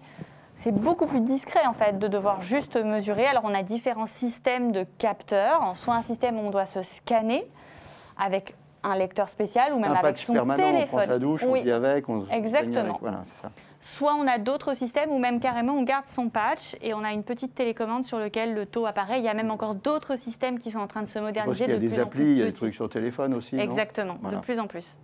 c'est 0.54 0.72
beaucoup 0.72 1.06
plus 1.06 1.20
discret 1.22 1.64
en 1.66 1.72
fait 1.72 1.98
de 1.98 2.06
devoir 2.08 2.42
juste 2.42 2.76
mesurer. 2.76 3.26
Alors, 3.26 3.44
on 3.46 3.54
a 3.54 3.62
différents 3.62 4.06
systèmes 4.06 4.72
de 4.72 4.84
capteurs, 4.98 5.74
soit 5.76 5.94
un 5.94 6.02
système 6.02 6.36
où 6.38 6.42
on 6.42 6.50
doit 6.50 6.66
se 6.66 6.82
scanner 6.82 7.46
avec 8.18 8.54
un 8.82 8.96
lecteur 8.96 9.28
spécial 9.28 9.72
ou 9.72 9.76
même 9.76 9.90
un 9.90 9.94
avec 9.94 10.02
patch 10.02 10.24
son 10.24 10.32
permanent, 10.32 10.62
téléphone. 10.62 10.88
on 10.92 10.96
prend 10.98 11.06
sa 11.06 11.18
douche, 11.18 11.42
oui. 11.46 11.60
on 11.60 11.64
vit 11.64 11.70
avec, 11.72 12.08
on 12.08 12.24
se 12.26 12.30
Exactement. 12.32 12.78
avec. 12.80 13.00
Voilà, 13.00 13.20
c'est 13.24 13.36
ça. 13.42 13.50
Soit 13.82 14.14
on 14.14 14.26
a 14.26 14.36
d'autres 14.38 14.74
systèmes 14.74 15.10
où 15.10 15.18
même 15.18 15.40
carrément 15.40 15.72
on 15.74 15.82
garde 15.82 16.06
son 16.06 16.28
patch 16.28 16.76
et 16.82 16.92
on 16.92 17.02
a 17.02 17.12
une 17.12 17.22
petite 17.22 17.54
télécommande 17.54 18.04
sur 18.04 18.18
lequel 18.18 18.54
le 18.54 18.66
taux 18.66 18.86
apparaît. 18.86 19.18
Il 19.18 19.24
y 19.24 19.28
a 19.28 19.34
même 19.34 19.50
encore 19.50 19.74
d'autres 19.74 20.16
systèmes 20.16 20.58
qui 20.58 20.70
sont 20.70 20.78
en 20.78 20.86
train 20.86 21.00
de 21.02 21.08
se 21.08 21.18
moderniser. 21.18 21.46
Parce 21.46 21.58
qu'il 21.58 21.68
y 21.70 21.72
a 21.72 21.90
de 21.90 21.94
des 21.96 21.98
applis, 22.00 22.24
il 22.32 22.38
y 22.38 22.42
a 22.42 22.46
des 22.46 22.52
trucs 22.52 22.74
sur 22.74 22.88
téléphone 22.90 23.32
aussi. 23.34 23.54
non? 23.56 23.62
Exactement, 23.62 24.16
Voilà. 24.20 24.38
de 24.38 24.42
plus 24.42 24.58
en 24.58 24.66
plus. 24.66 24.96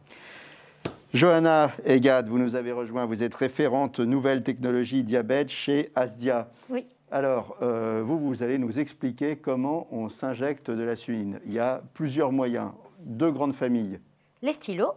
Johanna 1.15 1.71
Egad, 1.87 2.29
vous 2.29 2.39
nous 2.39 2.57
avez 2.57 2.73
rejoint. 2.73 3.07
Vous 3.07 3.23
êtes 3.23 3.35
référente 3.35 4.01
nouvelles 4.01 4.43
technologies 4.43 5.03
diabète 5.03 5.49
chez 5.51 5.91
Asdia. 5.95 6.49
Oui. 6.69 6.87
Alors, 7.11 7.57
euh, 7.63 8.03
vous, 8.05 8.19
vous 8.19 8.43
allez 8.43 8.59
nous 8.59 8.79
expliquer 8.81 9.37
comment 9.37 9.87
on 9.93 10.09
s'injecte 10.11 10.71
de 10.71 10.83
l'insuline. 10.83 11.41
Il 11.47 11.53
y 11.53 11.59
a 11.59 11.81
plusieurs 11.95 12.33
moyens, 12.33 12.73
deux 13.01 13.31
grandes 13.31 13.55
familles. 13.55 14.01
Les 14.43 14.53
stylos 14.53 14.93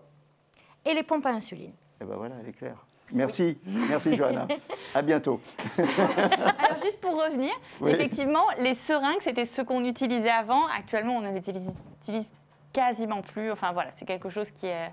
et 0.85 0.93
les 0.93 1.03
pompes 1.03 1.25
à 1.27 1.29
insuline. 1.29 1.71
Et 2.01 2.05
ben 2.05 2.15
voilà, 2.17 2.35
elle 2.41 2.49
est 2.49 2.53
claire. 2.53 2.85
Merci, 3.11 3.57
merci 3.65 4.15
Johanna. 4.15 4.47
À 4.93 5.01
bientôt. 5.01 5.39
Alors 5.77 6.77
juste 6.83 6.99
pour 7.01 7.11
revenir, 7.23 7.51
Oui. 7.81 7.91
effectivement, 7.91 8.43
les 8.59 8.73
seringues, 8.75 9.21
c'était 9.21 9.45
ce 9.45 9.61
qu'on 9.61 9.83
utilisait 9.85 10.29
avant. 10.29 10.67
Actuellement, 10.77 11.17
on 11.17 11.21
ne 11.21 11.31
les 11.31 11.37
utilise, 11.37 11.73
utilise 12.01 12.31
quasiment 12.73 13.21
plus. 13.21 13.51
Enfin 13.51 13.71
voilà, 13.73 13.89
c'est 13.95 14.05
quelque 14.05 14.29
chose 14.29 14.51
qui 14.51 14.67
est 14.67 14.91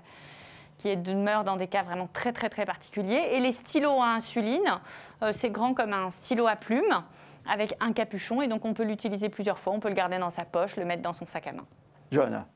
qui 0.77 0.89
est 0.89 0.95
demeure 0.95 1.43
dans 1.43 1.55
des 1.55 1.67
cas 1.67 1.83
vraiment 1.83 2.07
très 2.11 2.33
très 2.33 2.49
très 2.49 2.65
particuliers. 2.65 3.29
Et 3.31 3.39
les 3.39 3.51
stylos 3.51 4.01
à 4.01 4.15
insuline, 4.15 4.79
euh, 5.23 5.31
c'est 5.33 5.49
grand 5.49 5.73
comme 5.73 5.93
un 5.93 6.09
stylo 6.11 6.47
à 6.47 6.55
plume 6.55 7.03
avec 7.47 7.75
un 7.79 7.93
capuchon 7.93 8.41
et 8.41 8.47
donc 8.47 8.65
on 8.65 8.73
peut 8.73 8.83
l'utiliser 8.83 9.29
plusieurs 9.29 9.59
fois. 9.59 9.73
On 9.73 9.79
peut 9.79 9.89
le 9.89 9.95
garder 9.95 10.17
dans 10.19 10.29
sa 10.29 10.45
poche, 10.45 10.75
le 10.75 10.85
mettre 10.85 11.01
dans 11.01 11.13
son 11.13 11.25
sac 11.25 11.47
à 11.47 11.53
main. 11.53 11.65
Johanna, 12.11 12.47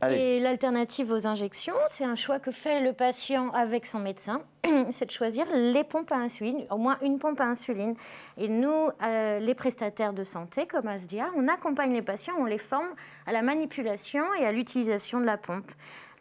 allez. 0.00 0.16
Et 0.16 0.40
l'alternative 0.40 1.12
aux 1.12 1.26
injections, 1.26 1.74
c'est 1.86 2.04
un 2.04 2.16
choix 2.16 2.38
que 2.38 2.50
fait 2.50 2.80
le 2.80 2.92
patient 2.92 3.50
avec 3.50 3.86
son 3.86 3.98
médecin, 3.98 4.42
c'est 4.90 5.06
de 5.06 5.10
choisir 5.10 5.46
les 5.54 5.84
pompes 5.84 6.12
à 6.12 6.16
insuline, 6.16 6.66
au 6.70 6.78
moins 6.78 6.98
une 7.02 7.18
pompe 7.18 7.40
à 7.40 7.44
insuline. 7.44 7.94
Et 8.36 8.48
nous, 8.48 8.88
euh, 9.02 9.38
les 9.38 9.54
prestataires 9.54 10.12
de 10.12 10.24
santé, 10.24 10.66
comme 10.66 10.88
Asdia, 10.88 11.30
on 11.36 11.48
accompagne 11.48 11.92
les 11.92 12.02
patients, 12.02 12.34
on 12.38 12.44
les 12.44 12.58
forme 12.58 12.90
à 13.26 13.32
la 13.32 13.42
manipulation 13.42 14.24
et 14.38 14.46
à 14.46 14.52
l'utilisation 14.52 15.20
de 15.20 15.26
la 15.26 15.36
pompe. 15.36 15.70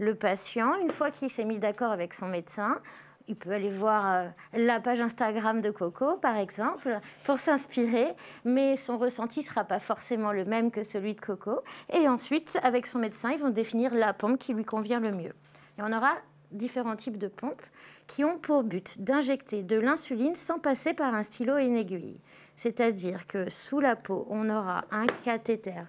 Le 0.01 0.15
patient, 0.15 0.73
une 0.81 0.89
fois 0.89 1.11
qu'il 1.11 1.29
s'est 1.29 1.45
mis 1.45 1.59
d'accord 1.59 1.91
avec 1.91 2.15
son 2.15 2.25
médecin, 2.25 2.79
il 3.27 3.35
peut 3.35 3.51
aller 3.51 3.69
voir 3.69 4.11
euh, 4.11 4.27
la 4.53 4.79
page 4.79 4.99
Instagram 4.99 5.61
de 5.61 5.69
Coco, 5.69 6.17
par 6.17 6.37
exemple, 6.37 6.99
pour 7.23 7.39
s'inspirer, 7.39 8.15
mais 8.43 8.77
son 8.77 8.97
ressenti 8.97 9.41
ne 9.41 9.45
sera 9.45 9.63
pas 9.63 9.79
forcément 9.79 10.31
le 10.31 10.43
même 10.43 10.71
que 10.71 10.83
celui 10.83 11.13
de 11.13 11.21
Coco. 11.21 11.61
Et 11.93 12.09
ensuite, 12.09 12.57
avec 12.63 12.87
son 12.87 12.97
médecin, 12.97 13.29
ils 13.29 13.37
vont 13.37 13.51
définir 13.51 13.93
la 13.93 14.11
pompe 14.11 14.39
qui 14.39 14.55
lui 14.55 14.65
convient 14.65 14.99
le 14.99 15.11
mieux. 15.11 15.35
Et 15.77 15.83
on 15.83 15.93
aura 15.95 16.15
différents 16.49 16.95
types 16.95 17.19
de 17.19 17.27
pompes 17.27 17.61
qui 18.07 18.23
ont 18.23 18.39
pour 18.39 18.63
but 18.63 18.99
d'injecter 18.99 19.61
de 19.61 19.79
l'insuline 19.79 20.33
sans 20.33 20.57
passer 20.57 20.95
par 20.95 21.13
un 21.13 21.21
stylo 21.21 21.59
et 21.59 21.65
une 21.65 21.77
aiguille. 21.77 22.19
C'est-à-dire 22.57 23.27
que 23.27 23.51
sous 23.51 23.79
la 23.79 23.95
peau, 23.95 24.25
on 24.31 24.49
aura 24.49 24.83
un 24.89 25.05
cathéter, 25.23 25.83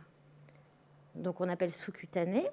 donc 1.15 1.41
on 1.41 1.49
appelle 1.49 1.73
sous-cutané, 1.73 2.47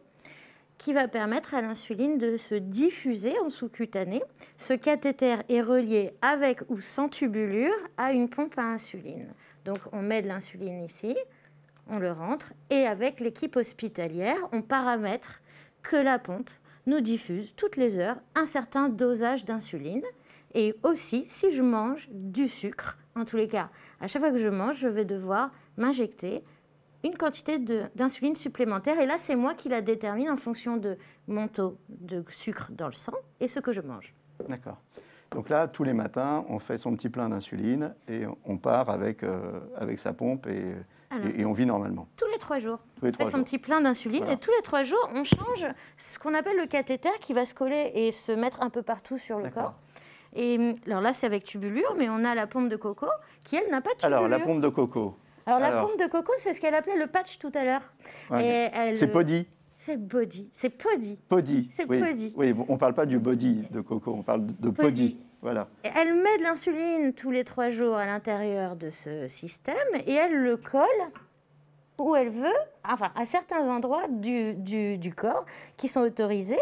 qui 0.79 0.93
va 0.93 1.07
permettre 1.07 1.53
à 1.53 1.61
l'insuline 1.61 2.17
de 2.17 2.37
se 2.37 2.55
diffuser 2.55 3.37
en 3.39 3.49
sous-cutané. 3.49 4.23
Ce 4.57 4.73
cathéter 4.73 5.35
est 5.49 5.61
relié 5.61 6.13
avec 6.23 6.61
ou 6.69 6.79
sans 6.79 7.09
tubulure 7.09 7.75
à 7.97 8.13
une 8.13 8.29
pompe 8.29 8.57
à 8.57 8.63
insuline. 8.63 9.27
Donc 9.65 9.77
on 9.91 10.01
met 10.01 10.23
de 10.23 10.27
l'insuline 10.27 10.83
ici, 10.83 11.15
on 11.87 11.99
le 11.99 12.11
rentre, 12.11 12.53
et 12.69 12.87
avec 12.87 13.19
l'équipe 13.19 13.57
hospitalière, 13.57 14.37
on 14.53 14.61
paramètre 14.61 15.41
que 15.83 15.97
la 15.97 16.17
pompe 16.17 16.49
nous 16.87 17.01
diffuse 17.01 17.53
toutes 17.55 17.75
les 17.75 17.99
heures 17.99 18.17
un 18.35 18.45
certain 18.45 18.89
dosage 18.89 19.45
d'insuline. 19.45 20.03
Et 20.55 20.73
aussi, 20.83 21.25
si 21.27 21.51
je 21.51 21.61
mange 21.61 22.07
du 22.11 22.47
sucre, 22.47 22.97
en 23.15 23.25
tous 23.25 23.37
les 23.37 23.47
cas, 23.47 23.69
à 23.99 24.07
chaque 24.07 24.21
fois 24.21 24.31
que 24.31 24.37
je 24.37 24.47
mange, 24.47 24.77
je 24.77 24.87
vais 24.87 25.05
devoir 25.05 25.51
m'injecter 25.77 26.41
une 27.03 27.15
quantité 27.17 27.59
d'insuline 27.95 28.35
supplémentaire. 28.35 28.99
Et 28.99 29.05
là, 29.05 29.17
c'est 29.19 29.35
moi 29.35 29.53
qui 29.53 29.69
la 29.69 29.81
détermine 29.81 30.29
en 30.29 30.37
fonction 30.37 30.77
de 30.77 30.97
mon 31.27 31.47
taux 31.47 31.77
de 31.89 32.23
sucre 32.29 32.71
dans 32.71 32.87
le 32.87 32.93
sang 32.93 33.13
et 33.39 33.47
ce 33.47 33.59
que 33.59 33.71
je 33.71 33.81
mange. 33.81 34.13
D'accord. 34.47 34.77
Donc 35.31 35.49
là, 35.49 35.67
tous 35.67 35.83
les 35.83 35.93
matins, 35.93 36.43
on 36.49 36.57
fait 36.59 36.77
son 36.77 36.95
petit 36.95 37.09
plein 37.09 37.29
d'insuline 37.29 37.93
et 38.07 38.23
on 38.45 38.57
part 38.57 38.89
avec, 38.89 39.23
euh, 39.23 39.59
avec 39.77 39.99
sa 39.99 40.11
pompe 40.11 40.47
et, 40.47 40.73
et- 41.23 41.41
et 41.41 41.45
on 41.45 41.53
vit 41.53 41.67
normalement. 41.67 42.07
Tous 42.17 42.27
les 42.31 42.39
trois 42.39 42.57
jours. 42.57 42.79
Tous 42.99 43.05
les 43.05 43.11
On 43.19 43.25
fait 43.25 43.29
son 43.31 43.43
petit 43.43 43.59
plein 43.59 43.79
d'insuline 43.79 44.19
Voilà. 44.21 44.33
et 44.33 44.37
tous 44.39 44.51
les 44.51 44.61
trois 44.63 44.81
jours, 44.83 45.07
on 45.13 45.23
change 45.23 45.65
ce 45.97 46.17
qu'on 46.17 46.33
appelle 46.33 46.57
le 46.57 46.65
cathéter 46.65 47.09
qui 47.21 47.33
va 47.33 47.45
se 47.45 47.53
coller 47.53 47.91
et 47.93 48.11
se 48.11 48.31
mettre 48.31 48.61
un 48.63 48.69
peu 48.71 48.81
partout 48.81 49.17
sur 49.19 49.39
le 49.39 49.49
corps. 49.49 49.75
Et 50.35 50.57
hum, 50.57 50.75
alors 50.87 51.01
là, 51.01 51.13
c'est 51.13 51.25
avec 51.27 51.43
tubulure, 51.43 51.93
mais 51.97 52.09
on 52.09 52.23
a 52.23 52.33
la 52.35 52.47
pompe 52.47 52.69
de 52.69 52.75
coco 52.75 53.07
qui, 53.43 53.55
elle, 53.55 53.69
n'a 53.71 53.81
pas 53.81 53.91
de 53.93 53.99
tubulure. 53.99 54.17
Alors, 54.17 54.27
la 54.29 54.39
pompe 54.39 54.61
de 54.61 54.69
coco. 54.69 55.15
Alors, 55.57 55.69
la 55.75 55.81
pompe 55.83 55.99
de 55.99 56.07
coco, 56.07 56.33
c'est 56.37 56.53
ce 56.53 56.59
qu'elle 56.59 56.75
appelait 56.75 56.97
le 56.97 57.07
patch 57.07 57.37
tout 57.39 57.51
à 57.55 57.63
l'heure. 57.63 57.93
Ouais. 58.29 58.45
Et 58.45 58.69
elle- 58.73 58.95
C'est 58.95 59.07
Podi. 59.07 59.47
C'est 59.77 59.95
body. 59.95 60.49
C'est 60.51 60.69
podi. 60.69 61.17
Podi. 61.29 61.69
C'est 61.75 61.85
oui. 61.89 62.01
Podi. 62.01 62.33
Oui, 62.35 62.53
on 62.67 62.73
ne 62.73 62.77
parle 62.77 62.93
pas 62.93 63.05
du 63.05 63.17
body 63.17 63.65
de 63.71 63.79
coco, 63.79 64.11
on 64.13 64.23
parle 64.23 64.45
de 64.45 64.69
Podi. 64.69 65.11
Podi. 65.11 65.17
Voilà. 65.41 65.67
Elle 65.83 66.15
met 66.15 66.37
de 66.37 66.43
l'insuline 66.43 67.13
tous 67.13 67.31
les 67.31 67.45
trois 67.45 67.69
jours 67.69 67.95
à 67.95 68.05
l'intérieur 68.05 68.75
de 68.75 68.89
ce 68.89 69.29
système 69.29 69.77
et 70.05 70.13
elle 70.13 70.35
le 70.35 70.57
colle 70.57 70.83
où 71.97 72.13
elle 72.15 72.29
veut, 72.29 72.47
enfin 72.89 73.11
à 73.15 73.25
certains 73.25 73.67
endroits 73.69 74.07
du, 74.09 74.53
du- 74.53 74.97
du 74.97 75.13
corps 75.13 75.45
qui 75.77 75.87
sont 75.87 76.01
autorisés. 76.01 76.59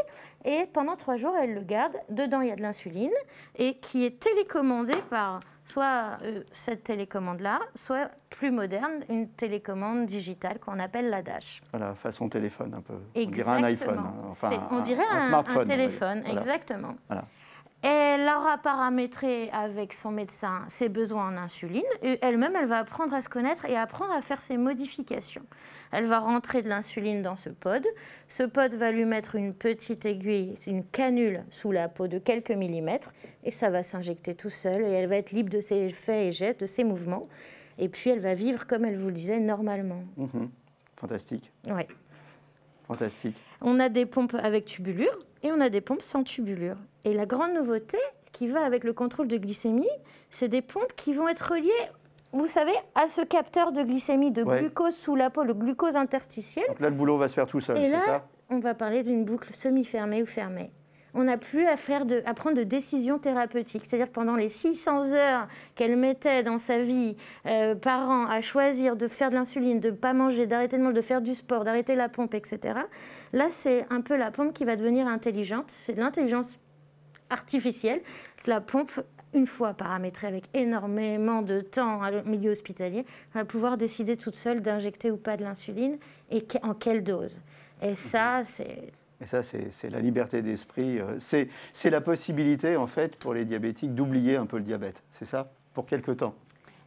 Et 0.50 0.66
pendant 0.66 0.96
trois 0.96 1.18
jours, 1.18 1.36
elle 1.38 1.54
le 1.54 1.62
garde. 1.62 1.92
Dedans, 2.10 2.40
il 2.40 2.48
y 2.48 2.52
a 2.52 2.56
de 2.56 2.62
l'insuline 2.62 3.12
et 3.58 3.76
qui 3.80 4.06
est 4.06 4.18
télécommandée 4.18 4.96
par 5.10 5.42
soit 5.66 6.18
euh, 6.24 6.42
cette 6.54 6.86
télécommande-là, 6.86 7.60
soit 7.76 8.10
plus 8.30 8.52
moderne, 8.52 9.04
une 9.10 9.28
télécommande 9.28 10.06
digitale 10.06 10.58
qu'on 10.60 10.80
appelle 10.80 11.10
la 11.10 11.22
Dash. 11.22 11.62
Voilà, 11.74 11.94
façon 11.96 12.30
téléphone 12.30 12.74
un 12.76 12.82
peu. 12.82 12.94
On 13.14 13.30
dirait 13.30 13.52
un 13.52 13.64
iPhone. 13.66 13.90
Exactement. 13.90 14.08
hein. 14.08 14.28
Enfin, 14.30 14.50
C'est- 14.52 14.74
on 14.76 14.78
un- 14.78 14.82
dirait 14.84 15.04
un, 15.12 15.20
smartphone. 15.20 15.58
on 15.58 15.62
un 15.62 15.66
téléphone, 15.66 16.22
Voilà. 16.26 16.40
exactement. 16.40 16.96
Voilà. 17.10 17.26
Elle 17.84 18.24
aura 18.24 18.58
paramétré 18.58 19.50
avec 19.52 19.94
son 19.94 20.10
médecin 20.10 20.66
ses 20.68 20.90
besoins 20.90 21.30
en 21.30 21.38
insuline 21.38 21.84
et 22.02 22.18
elle-même, 22.22 22.56
elle 22.56 22.68
va 22.68 22.80
apprendre 22.80 23.14
à 23.14 23.22
se 23.22 23.30
connaître 23.30 23.66
et 23.66 23.78
apprendre 23.78 24.14
à 24.14 24.22
faire 24.22 24.42
ses 24.42 24.58
modifications. 24.58 25.44
Elle 25.92 26.06
va 26.06 26.20
rentrer 26.20 26.64
de 26.64 26.70
l'insuline 26.70 27.22
dans 27.22 27.36
ce 27.36 27.50
pod. 27.50 27.86
Ce 28.28 28.44
pod 28.44 28.74
va 28.74 28.92
lui 28.92 29.06
mettre 29.06 29.36
une 29.36 29.54
petite 29.54 30.06
aiguille, 30.08 30.56
une 30.66 30.84
canule 30.84 31.44
sous 31.52 31.72
la 31.72 31.88
peau 31.88 32.08
de 32.08 32.18
quelques 32.18 32.52
millimètres 32.52 33.14
et 33.44 33.52
ça 33.52 33.70
va 33.70 33.84
s'injecter 33.84 34.34
tout 34.34 34.50
seul 34.50 34.82
et 34.82 34.92
elle 34.92 35.08
va 35.08 35.18
être 35.18 35.32
libre 35.32 35.52
de 35.52 35.62
ses 35.62 35.90
faits 35.90 36.28
et 36.28 36.32
gestes, 36.32 36.62
de 36.62 36.66
ses 36.66 36.84
mouvements. 36.84 37.28
Et 37.78 37.90
puis 37.90 38.10
elle 38.10 38.20
va 38.20 38.34
vivre, 38.34 38.66
comme 38.66 38.86
elle 38.86 38.98
vous 38.98 39.08
le 39.08 39.14
disait, 39.14 39.40
normalement. 39.40 40.04
Mhm. 40.18 40.50
Fantastique. 41.00 41.52
Oui. 41.68 41.84
Fantastique. 42.88 43.40
On 43.62 43.80
a 43.80 43.90
des 43.90 44.08
pompes 44.08 44.36
avec 44.36 44.66
tubulure 44.66 45.20
et 45.44 45.52
on 45.52 45.60
a 45.62 45.70
des 45.70 45.82
pompes 45.82 46.02
sans 46.02 46.24
tubulure. 46.24 46.78
Et 47.06 47.14
la 47.14 47.26
grande 47.26 47.54
nouveauté 47.54 47.98
qui 48.34 48.48
va 48.48 48.64
avec 48.64 48.84
le 48.84 48.94
contrôle 48.94 49.28
de 49.28 49.38
glycémie, 49.38 49.88
c'est 50.30 50.48
des 50.48 50.62
pompes 50.62 50.94
qui 50.96 51.14
vont 51.14 51.28
être 51.28 51.52
reliées, 51.54 51.72
vous 52.34 52.48
savez, 52.48 52.74
à 52.96 53.08
ce 53.08 53.22
capteur 53.22 53.72
de 53.72 53.82
glycémie, 53.84 54.32
de 54.32 54.44
Ouais. 54.44 54.60
glucose 54.60 54.96
sous 54.96 55.16
la 55.16 55.30
peau, 55.30 55.44
le 55.44 55.54
glucose 55.54 55.96
interstitiel. 55.96 56.66
Donc 56.68 56.80
là, 56.80 56.90
le 56.90 56.96
boulot 56.96 57.18
va 57.18 57.30
se 57.30 57.34
faire 57.34 57.48
tout 57.48 57.62
seul, 57.62 57.78
Et 57.78 57.86
c'est 57.86 57.92
là, 57.92 58.00
ça? 58.06 58.28
on 58.50 58.60
va 58.60 58.74
parler 58.76 59.02
d'une 59.04 59.24
boucle 59.26 59.54
semi-fermée 59.54 60.22
ou 60.22 60.26
fermée. 60.26 60.72
On 61.20 61.24
n'a 61.24 61.38
plus 61.38 61.66
à, 61.66 61.78
faire 61.78 62.06
de, 62.06 62.22
à 62.28 62.36
prendre 62.36 62.56
de 62.56 62.64
décisions 62.64 63.18
thérapeutiques. 63.18 63.86
C'est-à-dire 63.88 64.10
pendant 64.10 64.36
les 64.36 64.50
600 64.50 65.14
heures 65.14 65.48
qu'elle 65.74 65.98
mettait 65.98 66.44
dans 66.44 66.60
sa 66.60 66.78
vie 66.78 67.18
euh, 67.48 67.74
par 67.74 68.08
an 68.08 68.28
à 68.28 68.42
choisir 68.42 68.96
de 68.96 69.08
faire 69.08 69.32
de 69.32 69.36
l'insuline, 69.36 69.80
de 69.80 69.90
ne 69.90 69.96
pas 69.96 70.14
manger, 70.14 70.46
d'arrêter 70.46 70.78
de 70.78 70.84
manger, 70.84 70.94
de 70.94 71.02
faire 71.02 71.22
du 71.22 71.34
sport, 71.34 71.64
d'arrêter 71.64 71.96
la 71.96 72.08
pompe, 72.08 72.36
etc. 72.36 72.82
Là, 73.34 73.48
c'est 73.50 73.88
un 73.90 74.02
peu 74.02 74.16
la 74.16 74.30
pompe 74.30 74.54
qui 74.54 74.64
va 74.64 74.76
devenir 74.76 75.08
intelligente. 75.08 75.66
C'est 75.70 75.94
de 75.94 76.00
l'intelligence 76.00 76.60
artificielle. 77.32 78.02
La 78.46 78.62
pompe, 78.62 78.92
une 79.34 79.48
fois 79.48 79.74
paramétrée 79.74 80.28
avec 80.28 80.44
énormément 80.54 81.42
de 81.42 81.62
temps 81.62 82.00
au 82.08 82.30
milieu 82.30 82.52
hospitalier, 82.52 83.06
va 83.34 83.44
pouvoir 83.44 83.78
décider 83.78 84.18
toute 84.18 84.36
seule 84.36 84.62
d'injecter 84.62 85.10
ou 85.10 85.18
pas 85.18 85.36
de 85.36 85.44
l'insuline 85.44 85.98
et 86.30 86.46
en 86.62 86.76
quelle 86.76 87.04
dose. 87.04 87.42
Et 87.82 87.96
ça, 87.96 88.44
c'est 88.44 88.92
Et 89.22 89.26
ça, 89.26 89.42
c'est 89.44 89.90
la 89.90 90.00
liberté 90.00 90.42
d'esprit. 90.42 91.00
euh, 91.00 91.18
C'est 91.20 91.90
la 91.90 92.02
possibilité, 92.02 92.78
en 92.78 92.88
fait, 92.88 93.16
pour 93.16 93.34
les 93.34 93.46
diabétiques 93.46 93.96
d'oublier 93.96 94.36
un 94.36 94.46
peu 94.46 94.58
le 94.58 94.64
diabète. 94.64 95.04
C'est 95.12 95.26
ça? 95.26 95.52
Pour 95.74 95.86
quelque 95.86 96.12
temps. 96.12 96.36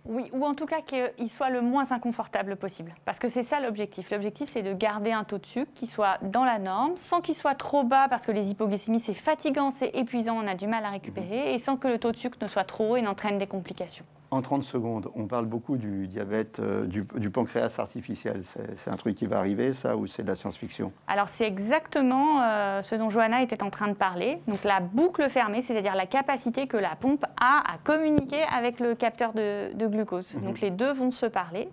Oui, 0.07 0.31
ou 0.33 0.47
en 0.47 0.55
tout 0.55 0.64
cas 0.64 0.81
qu'il 0.81 1.29
soit 1.29 1.51
le 1.51 1.61
moins 1.61 1.93
inconfortable 1.93 2.57
possible. 2.57 2.95
Parce 3.05 3.19
que 3.19 3.29
c'est 3.29 3.43
ça 3.43 3.61
l'objectif. 3.61 4.11
L'objectif, 4.11 4.51
c'est 4.51 4.62
de 4.62 4.73
garder 4.73 5.12
un 5.12 5.25
taux 5.25 5.37
de 5.37 5.45
sucre 5.45 5.71
qui 5.75 5.87
soit 5.87 6.19
dans 6.23 6.45
la 6.45 6.59
norme, 6.59 6.97
sans 6.97 7.21
qu'il 7.21 7.35
soit 7.35 7.55
trop 7.55 7.85
bas, 7.85 8.09
parce 8.09 8.25
que 8.25 8.33
les 8.33 8.49
hypoglycémies, 8.49 9.01
c'est 9.01 9.12
fatigant, 9.12 9.71
c'est 9.71 9.90
épuisant, 9.95 10.38
on 10.43 10.47
a 10.47 10.55
du 10.55 10.66
mal 10.66 10.87
à 10.87 10.90
récupérer, 10.90 11.53
et 11.53 11.59
sans 11.59 11.77
que 11.77 11.87
le 11.87 11.99
taux 11.99 12.12
de 12.12 12.16
sucre 12.16 12.38
ne 12.40 12.47
soit 12.49 12.64
trop 12.64 12.93
haut 12.93 12.97
et 12.97 13.03
n'entraîne 13.03 13.37
des 13.37 13.47
complications. 13.47 14.07
En 14.33 14.43
30 14.43 14.62
secondes, 14.62 15.09
on 15.16 15.27
parle 15.27 15.47
beaucoup 15.47 15.77
du 15.77 16.07
diabète, 16.07 16.61
euh, 16.61 16.87
du, 16.87 17.05
du 17.16 17.31
pancréas 17.31 17.75
artificiel. 17.79 18.43
C'est 18.77 18.90
un 18.90 18.97
truc 18.97 19.16
qui 19.16 19.27
va 19.27 19.38
arriver, 19.38 19.73
ça, 19.73 19.97
ou 19.97 20.07
c'est 20.07 20.23
de 20.23 20.29
la 20.29 20.37
science-fiction? 20.37 20.93
Alors 21.09 21.29
c'est 21.29 21.47
exactement 21.47 22.40
euh, 22.43 22.83
ce 22.83 22.95
dont 22.95 23.11
Johanna 23.11 23.43
était 23.43 23.62
en 23.62 23.71
train 23.71 23.88
de 23.88 23.95
parler. 23.95 24.40
Donc 24.47 24.62
la 24.62 24.79
boucle 24.79 25.29
fermée, 25.31 25.62
c'est-à-dire 25.62 25.97
la 25.97 26.07
capacité 26.07 26.69
que 26.69 26.77
la 26.77 26.95
pompe 26.95 27.25
a 27.40 27.62
à 27.73 27.79
communiquer 27.83 28.43
avec 28.55 28.79
le 28.79 28.95
capteur 28.95 29.33
de, 29.33 29.73
de 29.75 29.87
glucose. 29.88 30.37
Donc 30.45 30.61
les 30.61 30.71
deux 30.71 30.93
vont 30.93 31.11
se 31.11 31.27
parler. 31.27 31.69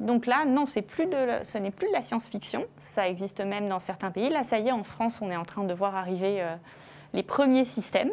Donc 0.00 0.26
là, 0.26 0.44
non, 0.44 0.64
plus 0.64 1.06
de, 1.06 1.44
ce 1.44 1.58
n'est 1.58 1.70
plus 1.70 1.86
de 1.86 1.92
la 1.92 2.02
science-fiction. 2.02 2.66
Ça 2.78 3.08
existe 3.08 3.40
même 3.40 3.68
dans 3.68 3.80
certains 3.80 4.10
pays. 4.10 4.30
Là, 4.30 4.42
ça 4.42 4.58
y 4.58 4.68
est, 4.68 4.72
en 4.72 4.84
France, 4.84 5.20
on 5.22 5.30
est 5.30 5.36
en 5.36 5.44
train 5.44 5.64
de 5.64 5.74
voir 5.74 5.94
arriver 5.94 6.42
euh, 6.42 6.56
les 7.12 7.22
premiers 7.22 7.64
systèmes. 7.64 8.10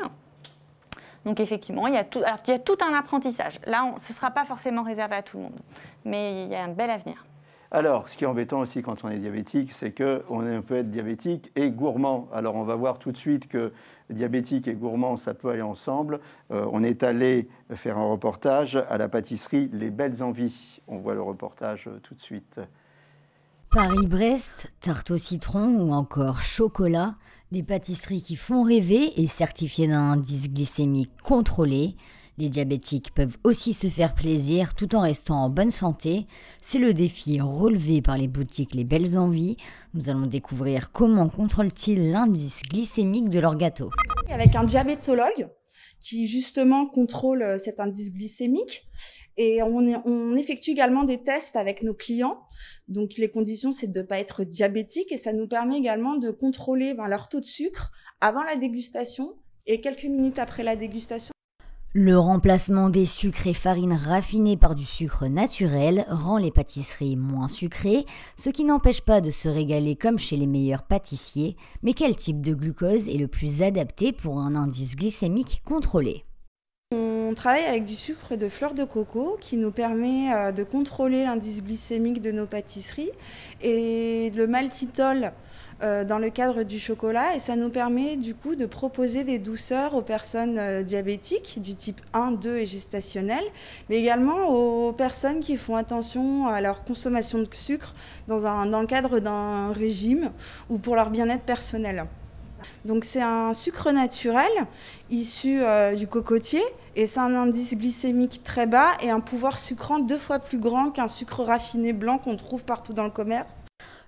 Donc 1.25 1.39
effectivement, 1.39 1.87
il 1.87 1.93
y, 1.93 1.97
a 1.97 2.03
tout, 2.03 2.19
alors, 2.19 2.39
il 2.47 2.51
y 2.51 2.53
a 2.53 2.59
tout 2.59 2.77
un 2.87 2.93
apprentissage. 2.97 3.59
Là, 3.65 3.85
on- 3.85 3.97
ce 3.97 4.11
ne 4.11 4.15
sera 4.15 4.31
pas 4.31 4.45
forcément 4.45 4.83
réservé 4.83 5.15
à 5.15 5.21
tout 5.21 5.37
le 5.37 5.43
monde. 5.43 5.59
Mais 6.05 6.43
il 6.45 6.49
y 6.49 6.55
a 6.55 6.63
un 6.63 6.69
bel 6.69 6.89
avenir. 6.89 7.25
Alors, 7.71 8.09
ce 8.09 8.17
qui 8.17 8.23
est 8.23 8.27
embêtant 8.27 8.61
aussi 8.61 8.81
quand 8.81 9.03
on 9.03 9.09
est 9.09 9.19
diabétique, 9.19 9.73
c'est 9.73 9.91
qu'on 9.91 10.61
peut 10.65 10.77
être 10.77 10.89
diabétique 10.89 11.51
et 11.55 11.69
gourmand. 11.69 12.27
Alors, 12.33 12.55
on 12.55 12.63
va 12.63 12.75
voir 12.75 12.97
tout 12.97 13.11
de 13.11 13.17
suite 13.17 13.47
que 13.47 13.71
diabétique 14.09 14.67
et 14.67 14.73
gourmand, 14.73 15.17
ça 15.17 15.35
peut 15.35 15.49
aller 15.49 15.61
ensemble. 15.61 16.19
Euh, 16.51 16.65
on 16.71 16.83
est 16.83 17.03
allé 17.03 17.47
faire 17.75 17.99
un 17.99 18.05
reportage 18.09 18.75
à 18.89 18.97
la 18.97 19.07
pâtisserie 19.07 19.69
Les 19.71 19.91
Belles 19.91 20.23
Envies. 20.23 20.81
On 20.87 20.97
voit 20.97 21.13
le 21.13 21.21
reportage 21.21 21.87
euh, 21.87 21.99
tout 22.01 22.15
de 22.15 22.21
suite. 22.21 22.59
Paris-Brest, 23.71 24.67
tarte 24.79 25.11
au 25.11 25.19
citron 25.19 25.67
ou 25.79 25.93
encore 25.93 26.41
chocolat, 26.41 27.13
des 27.51 27.63
pâtisseries 27.63 28.21
qui 28.21 28.35
font 28.35 28.63
rêver 28.63 29.19
et 29.21 29.27
certifiées 29.27 29.87
d'un 29.87 30.11
indice 30.11 30.51
glycémique 30.51 31.11
contrôlé. 31.23 31.95
Les 32.37 32.47
diabétiques 32.47 33.13
peuvent 33.13 33.37
aussi 33.43 33.73
se 33.73 33.87
faire 33.87 34.13
plaisir 34.15 34.73
tout 34.73 34.95
en 34.95 35.01
restant 35.01 35.43
en 35.43 35.49
bonne 35.49 35.71
santé. 35.71 36.25
C'est 36.61 36.79
le 36.79 36.93
défi 36.93 37.41
relevé 37.41 38.01
par 38.01 38.17
les 38.17 38.29
boutiques 38.29 38.75
Les 38.75 38.85
Belles 38.85 39.17
Envies. 39.17 39.57
Nous 39.93 40.09
allons 40.09 40.25
découvrir 40.27 40.91
comment 40.91 41.27
contrôlent-ils 41.27 42.11
l'indice 42.11 42.61
glycémique 42.63 43.29
de 43.29 43.39
leur 43.39 43.55
gâteau. 43.55 43.89
avec 44.29 44.55
un 44.55 44.63
diabétologue 44.63 45.49
qui 46.01 46.27
justement 46.27 46.85
contrôle 46.87 47.41
euh, 47.41 47.57
cet 47.57 47.79
indice 47.79 48.13
glycémique. 48.13 48.87
Et 49.37 49.63
on, 49.63 50.35
effectue 50.35 50.71
également 50.71 51.05
des 51.05 51.23
tests 51.23 51.55
avec 51.55 51.81
nos 51.81 51.93
clients. 51.93 52.41
Donc 52.89 53.15
les 53.17 53.29
conditions, 53.29 53.71
c'est 53.71 53.87
de 53.87 54.01
ne 54.01 54.05
pas 54.05 54.19
être 54.19 54.43
diabétique 54.43 55.13
et 55.13 55.17
ça 55.17 55.31
nous 55.31 55.47
permet 55.47 55.77
également 55.77 56.17
de 56.17 56.29
contrôler 56.29 56.93
ben, 56.93 57.07
leur 57.07 57.29
taux 57.29 57.39
de 57.39 57.45
sucre 57.45 57.93
avant 58.19 58.43
la 58.43 58.57
dégustation 58.57 59.37
et 59.65 59.79
quelques 59.79 60.03
minutes 60.03 60.39
après 60.39 60.63
la 60.63 60.75
dégustation. 60.75 61.31
Le 61.93 62.19
remplacement 62.19 62.91
des 62.91 63.07
sucres 63.07 63.47
et 63.47 63.55
farines 63.55 63.93
raffinées 63.93 64.57
par 64.57 64.75
du 64.75 64.85
sucre 64.85 65.25
naturel 65.25 66.05
rend 66.07 66.37
les 66.37 66.51
pâtisseries 66.51 67.15
moins 67.15 67.47
sucrées, 67.47 68.05
ce 68.37 68.51
qui 68.51 68.63
n'empêche 68.63 69.01
pas 69.01 69.21
de 69.21 69.31
se 69.31 69.49
régaler 69.49 69.95
comme 69.95 70.19
chez 70.19 70.37
les 70.37 70.45
meilleurs 70.45 70.83
pâtissiers. 70.83 71.57
Mais 71.81 71.93
quel 71.93 72.15
type 72.15 72.41
de 72.41 72.53
glucose 72.53 73.09
est 73.09 73.17
le 73.17 73.27
plus 73.27 73.63
adapté 73.63 74.11
pour 74.11 74.37
un 74.37 74.55
indice 74.55 74.95
glycémique 74.95 75.63
contrôlé? 75.65 76.25
On 77.29 77.35
travaille 77.35 77.65
avec 77.65 77.85
du 77.85 77.95
sucre 77.95 78.35
de 78.35 78.49
fleur 78.49 78.73
de 78.73 78.83
coco 78.83 79.37
qui 79.39 79.55
nous 79.55 79.69
permet 79.69 80.33
euh, 80.33 80.51
de 80.51 80.63
contrôler 80.63 81.25
l'indice 81.25 81.63
glycémique 81.63 82.21
de 82.21 82.31
nos 82.31 82.47
pâtisseries 82.47 83.11
et 83.61 84.31
le 84.35 84.47
maltitol 84.47 85.31
euh, 85.83 86.03
dans 86.03 86.17
le 86.17 86.31
cadre 86.31 86.63
du 86.63 86.79
chocolat 86.79 87.35
et 87.35 87.39
ça 87.39 87.55
nous 87.55 87.69
permet 87.69 88.15
du 88.15 88.33
coup 88.33 88.55
de 88.55 88.65
proposer 88.65 89.23
des 89.23 89.37
douceurs 89.37 89.93
aux 89.93 90.01
personnes 90.01 90.57
euh, 90.57 90.81
diabétiques 90.81 91.61
du 91.61 91.75
type 91.75 92.01
1, 92.13 92.31
2 92.31 92.57
et 92.57 92.65
gestationnelles, 92.65 93.45
mais 93.89 93.97
également 93.97 94.47
aux 94.47 94.91
personnes 94.91 95.39
qui 95.39 95.55
font 95.55 95.75
attention 95.75 96.47
à 96.47 96.61
leur 96.61 96.83
consommation 96.83 97.37
de 97.37 97.47
sucre 97.51 97.93
dans, 98.27 98.47
un, 98.47 98.65
dans 98.65 98.81
le 98.81 98.87
cadre 98.87 99.19
d'un 99.19 99.71
régime 99.71 100.31
ou 100.67 100.79
pour 100.79 100.95
leur 100.95 101.11
bien-être 101.11 101.43
personnel. 101.43 102.07
Donc 102.85 103.03
c'est 103.03 103.21
un 103.21 103.53
sucre 103.53 103.91
naturel 103.91 104.51
issu 105.09 105.61
euh, 105.61 105.95
du 105.95 106.07
cocotier 106.07 106.61
et 106.95 107.05
c'est 107.05 107.19
un 107.19 107.35
indice 107.35 107.77
glycémique 107.77 108.41
très 108.43 108.67
bas 108.67 108.91
et 109.01 109.09
un 109.09 109.19
pouvoir 109.19 109.57
sucrant 109.57 109.99
deux 109.99 110.17
fois 110.17 110.39
plus 110.39 110.59
grand 110.59 110.91
qu'un 110.91 111.07
sucre 111.07 111.43
raffiné 111.43 111.93
blanc 111.93 112.17
qu'on 112.17 112.35
trouve 112.35 112.63
partout 112.63 112.93
dans 112.93 113.05
le 113.05 113.09
commerce. 113.09 113.59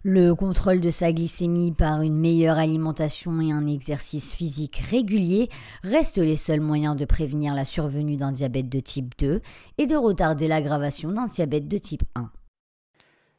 Le 0.04 0.34
contrôle 0.34 0.80
de 0.80 0.90
sa 0.90 1.14
glycémie 1.14 1.72
par 1.72 2.02
une 2.02 2.18
meilleure 2.18 2.58
alimentation 2.58 3.40
et 3.40 3.52
un 3.52 3.68
exercice 3.68 4.34
physique 4.34 4.82
régulier 4.90 5.48
restent 5.84 6.18
les 6.18 6.36
seuls 6.36 6.60
moyens 6.60 6.96
de 6.96 7.06
prévenir 7.06 7.54
la 7.54 7.66
survenue 7.66 8.18
d'un 8.18 8.32
diabète 8.32 8.68
de 8.68 8.80
type 8.80 9.14
2 9.20 9.42
et 9.78 9.86
de 9.86 9.96
retarder 9.96 10.48
l'aggravation 10.48 11.12
d'un 11.12 11.28
diabète 11.28 11.68
de 11.68 11.78
type 11.78 12.02
1. 12.16 12.32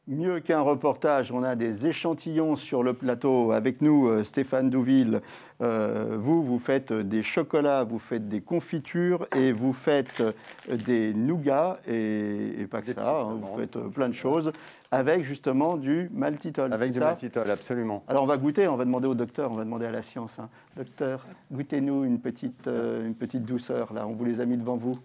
Mieux 0.05 0.41
qu'un 0.41 0.59
reportage, 0.59 1.31
on 1.31 1.43
a 1.43 1.55
des 1.55 1.87
échantillons 1.87 2.57
sur 2.57 2.83
le 2.83 2.91
plateau. 2.93 3.53
Avec 3.53 3.81
nous, 3.81 4.09
euh, 4.09 4.25
Stéphane 4.25 4.69
Douville. 4.69 5.21
Euh, 5.61 6.17
vous, 6.19 6.43
vous 6.43 6.59
faites 6.59 6.91
des 6.91 7.23
chocolats, 7.23 7.85
vous 7.85 7.99
faites 7.99 8.27
des 8.27 8.41
confitures 8.41 9.25
et 9.33 9.53
vous 9.53 9.71
faites 9.71 10.19
euh, 10.19 10.75
des 10.85 11.13
nougats 11.13 11.79
et, 11.87 12.59
et 12.59 12.67
pas 12.67 12.81
que 12.81 12.87
Des 12.87 12.93
ça. 12.95 13.21
hein, 13.21 13.39
vous 13.41 13.57
faites 13.57 13.77
plein 13.93 14.09
de 14.09 14.13
choses 14.13 14.51
avec 14.91 15.23
justement 15.23 15.77
du 15.77 16.09
maltitol. 16.13 16.73
Avec 16.73 16.91
du 16.91 16.99
maltitol, 16.99 17.49
absolument. 17.49 18.03
Alors 18.09 18.23
on 18.23 18.27
va 18.27 18.35
goûter, 18.35 18.67
on 18.67 18.75
va 18.75 18.83
demander 18.83 19.07
au 19.07 19.15
docteur, 19.15 19.51
on 19.51 19.55
va 19.55 19.63
demander 19.63 19.85
à 19.85 19.91
la 19.91 20.01
science. 20.01 20.37
hein. 20.37 20.49
Docteur, 20.75 21.25
goûtez-nous 21.49 22.03
une 22.03 22.19
petite, 22.19 22.67
euh, 22.67 23.07
une 23.07 23.15
petite 23.15 23.43
douceur 23.45 23.93
là. 23.93 24.05
On 24.05 24.11
vous 24.11 24.25
les 24.25 24.41
a 24.41 24.45
mis 24.45 24.57
devant 24.57 24.75
vous. 24.75 24.99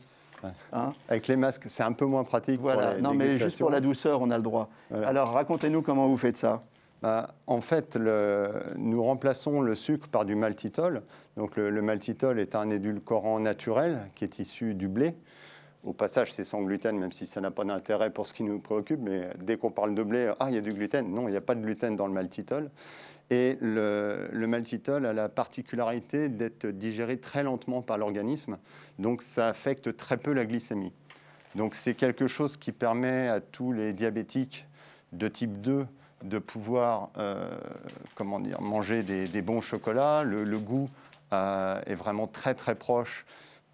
Ouais. 0.44 0.51
Hein 0.72 0.92
Avec 1.09 1.27
les 1.29 1.37
masques, 1.37 1.64
c'est 1.68 1.83
un 1.83 1.92
peu 1.92 2.05
moins 2.07 2.24
pratique. 2.24 2.61
pour 2.61 2.70
voilà. 2.70 2.94
les 2.94 3.03
Non 3.03 3.14
mais 3.14 3.38
juste 3.38 3.59
pour 3.59 3.70
la 3.70 3.81
douceur, 3.81 4.20
on 4.20 4.31
a 4.31 4.37
le 4.37 4.42
droit. 4.42 4.68
Voilà. 4.90 5.09
Alors 5.09 5.33
racontez-nous 5.33 5.83
comment 5.83 6.07
vous 6.07 6.16
faites 6.18 6.37
ça. 6.37 6.61
Bah, 7.01 7.29
en 7.46 7.61
fait, 7.61 7.94
le- 7.94 8.51
nous 8.77 9.03
remplaçons 9.05 9.61
le 9.61 9.77
sucre 9.77 10.09
par 10.09 10.24
du 10.24 10.35
maltitol. 10.35 11.03
Donc, 11.37 11.57
le, 11.57 11.70
le 11.70 11.81
maltitol 11.81 12.40
est 12.40 12.57
un 12.57 12.70
édulcorant 12.70 13.38
naturel 13.38 14.01
qui 14.16 14.24
est 14.24 14.40
issu 14.40 14.74
du 14.74 14.88
blé. 14.88 15.14
Au 15.85 15.92
passage, 15.92 16.33
c'est 16.33 16.42
sans 16.42 16.61
gluten, 16.62 16.98
même 16.98 17.12
si 17.12 17.24
ça 17.24 17.40
n'a 17.40 17.53
pas 17.53 17.62
d'intérêt 17.62 18.11
pour 18.11 18.27
ce 18.27 18.35
qui 18.35 18.42
nous 18.42 18.59
préoccupe. 18.59 18.98
Mais 19.01 19.29
dès 19.40 19.57
qu'on 19.57 19.70
parle 19.70 19.94
de 19.94 20.03
blé, 20.03 20.33
ah, 20.40 20.46
il 20.48 20.57
y 20.57 20.59
a 20.59 20.61
du 20.61 20.72
gluten. 20.72 21.09
Non, 21.09 21.29
il 21.29 21.31
n'y 21.31 21.37
a 21.37 21.40
pas 21.40 21.55
de 21.55 21.61
gluten 21.61 21.94
dans 21.94 22.09
le 22.09 22.12
maltitol. 22.12 22.68
Et 23.30 23.58
le, 23.60 24.28
maltitol 24.46 25.04
a 25.04 25.12
la 25.12 25.28
particularité 25.28 26.28
d'être 26.28 26.66
digéré 26.66 27.18
très 27.18 27.42
lentement 27.42 27.82
par 27.82 27.98
l'organisme, 27.98 28.58
donc 28.98 29.22
ça 29.22 29.48
affecte 29.48 29.96
très 29.96 30.16
peu 30.16 30.32
la 30.32 30.46
glycémie. 30.46 30.92
Donc 31.54 31.74
c'est 31.74 31.94
quelque 31.94 32.26
chose 32.26 32.56
qui 32.56 32.72
permet 32.72 33.28
à 33.28 33.40
tous 33.40 33.72
les 33.72 33.92
diabétiques 33.92 34.66
de 35.12 35.28
type 35.28 35.60
2 35.60 35.86
de 36.24 36.38
pouvoir 36.38 37.10
euh, 37.18 37.50
comment 38.14 38.40
dire, 38.40 38.60
manger 38.60 39.02
des, 39.02 39.42
bons 39.42 39.60
chocolats. 39.60 40.24
Le, 40.24 40.58
goût 40.58 40.88
euh, 41.32 41.80
est 41.86 41.94
vraiment 41.94 42.26
très 42.26 42.54
très 42.54 42.74
proche 42.74 43.24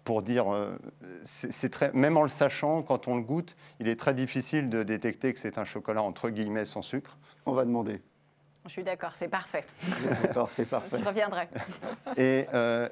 pour 0.03 0.21
dire, 0.21 0.53
euh, 0.53 0.77
c'est 1.23 1.69
très, 1.69 1.91
même 1.93 2.15
en 2.15 2.21
le 2.21 2.29
sachant, 2.29 2.83
quand 2.83 3.07
on 3.07 3.15
le 3.15 3.23
goûte, 3.23 3.55
il 3.79 3.87
est 3.87 3.99
très 3.99 4.13
difficile 4.13 4.69
de 4.69 4.83
détecter 4.83 5.33
que 5.33 5.39
c'est 5.39 5.57
un 5.57 5.65
chocolat 5.65 6.03
entre 6.03 6.29
guillemets 6.29 6.65
sans 6.65 6.83
sucre. 6.83 7.17
On 7.47 7.53
va 7.53 7.65
demander. 7.65 8.01
Je 8.65 8.71
suis 8.71 8.83
d'accord, 8.83 9.11
c'est 9.15 9.27
parfait. 9.27 9.65
D'accord, 10.21 10.49
c'est 10.49 10.65
parfait. 10.65 10.97
Je 10.99 11.07
reviendrai. 11.07 11.47
Et, 12.17 12.45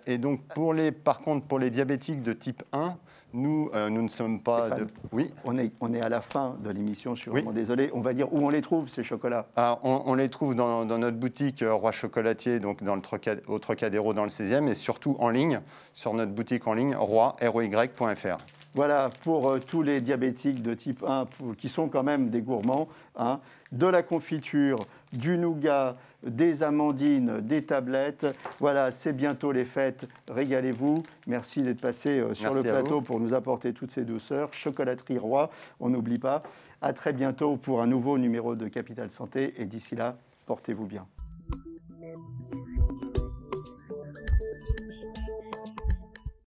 et, 0.06 0.18
donc, 0.18 0.42
pour 0.54 0.74
les, 0.74 0.92
par 0.92 1.20
contre, 1.20 1.48
pour 1.48 1.60
les 1.60 1.70
diabétiques 1.70 2.22
de 2.22 2.34
type 2.34 2.64
1, 2.74 2.96
nous, 3.34 3.72
euh, 3.74 3.90
nous 3.90 4.02
ne 4.02 4.08
sommes 4.08 4.40
pas. 4.40 4.70
De... 4.70 4.88
Oui. 5.12 5.32
On 5.44 5.58
est, 5.58 5.72
on 5.82 5.94
est 5.94 6.02
à 6.02 6.10
la 6.10 6.22
fin 6.22 6.56
de 6.64 6.70
l'émission. 6.70 7.16
Je 7.16 7.22
suis 7.22 7.32
vraiment 7.32 7.52
désolé. 7.52 7.90
On 7.94 8.02
va 8.02 8.14
dire 8.14 8.32
où 8.32 8.46
on 8.46 8.50
les 8.50 8.62
trouve 8.62 8.90
ces 8.90 9.04
chocolats? 9.04 9.48
Ah, 9.56 9.80
on, 9.84 10.14
les 10.14 10.30
trouve 10.30 10.56
dans, 10.56 10.86
notre 10.86 11.18
boutique 11.18 11.64
euh, 11.64 11.74
Roi 11.74 11.92
Chocolatier, 11.92 12.60
donc 12.60 12.84
dans 12.84 12.96
le 12.96 13.02
au 13.48 13.60
Trocadéro 13.60 14.14
dans 14.14 14.24
le 14.24 14.30
16e, 14.30 14.68
et 14.68 14.76
surtout 14.76 15.16
en 15.20 15.30
ligne 15.30 15.62
sur 15.94 16.14
notre 16.14 16.32
boutique 16.32 16.68
en 16.68 16.74
ligne 16.74 16.96
roi.fr. 16.96 18.38
Voilà, 18.76 19.12
pour 19.24 19.50
euh, 19.50 19.60
tous 19.60 19.82
les 19.82 20.02
diabétiques 20.02 20.62
de 20.62 20.74
type 20.74 21.04
1 21.08 21.28
qui 21.58 21.70
sont 21.70 21.90
quand 21.90 22.04
même 22.04 22.30
des 22.30 22.42
gourmands, 22.42 22.88
hein, 23.16 23.40
de 23.72 23.88
la 23.88 24.04
confiture, 24.04 24.80
du 25.14 25.38
nougat, 25.38 25.96
des 26.24 26.64
amandines, 26.64 27.42
des 27.42 27.64
tablettes. 27.64 28.26
Voilà, 28.60 28.92
c'est 28.92 29.14
bientôt 29.14 29.52
les 29.52 29.66
fêtes. 29.66 30.08
Régalez-vous. 30.30 31.04
Merci 31.28 31.62
d'être 31.62 31.82
passé 31.82 32.20
euh, 32.20 32.34
sur 32.34 32.54
le 32.54 32.62
plateau 32.62 33.02
pour 33.02 33.20
nous 33.20 33.34
apporter 33.34 33.74
toutes 33.74 33.92
ces 33.92 34.06
douceurs. 34.06 34.54
Chocolaterie 34.54 35.18
Roi, 35.18 35.50
on 35.80 35.90
n'oublie 35.90 36.20
pas. 36.20 36.44
À 36.82 36.94
très 36.94 37.14
bientôt 37.14 37.58
pour 37.58 37.82
un 37.82 37.88
nouveau 37.88 38.18
numéro 38.18 38.56
de 38.56 38.68
Capital 38.68 39.10
Santé. 39.10 39.54
Et 39.58 39.66
d'ici 39.66 39.96
là, 39.96 40.18
portez-vous 40.46 40.86
bien. 40.86 41.06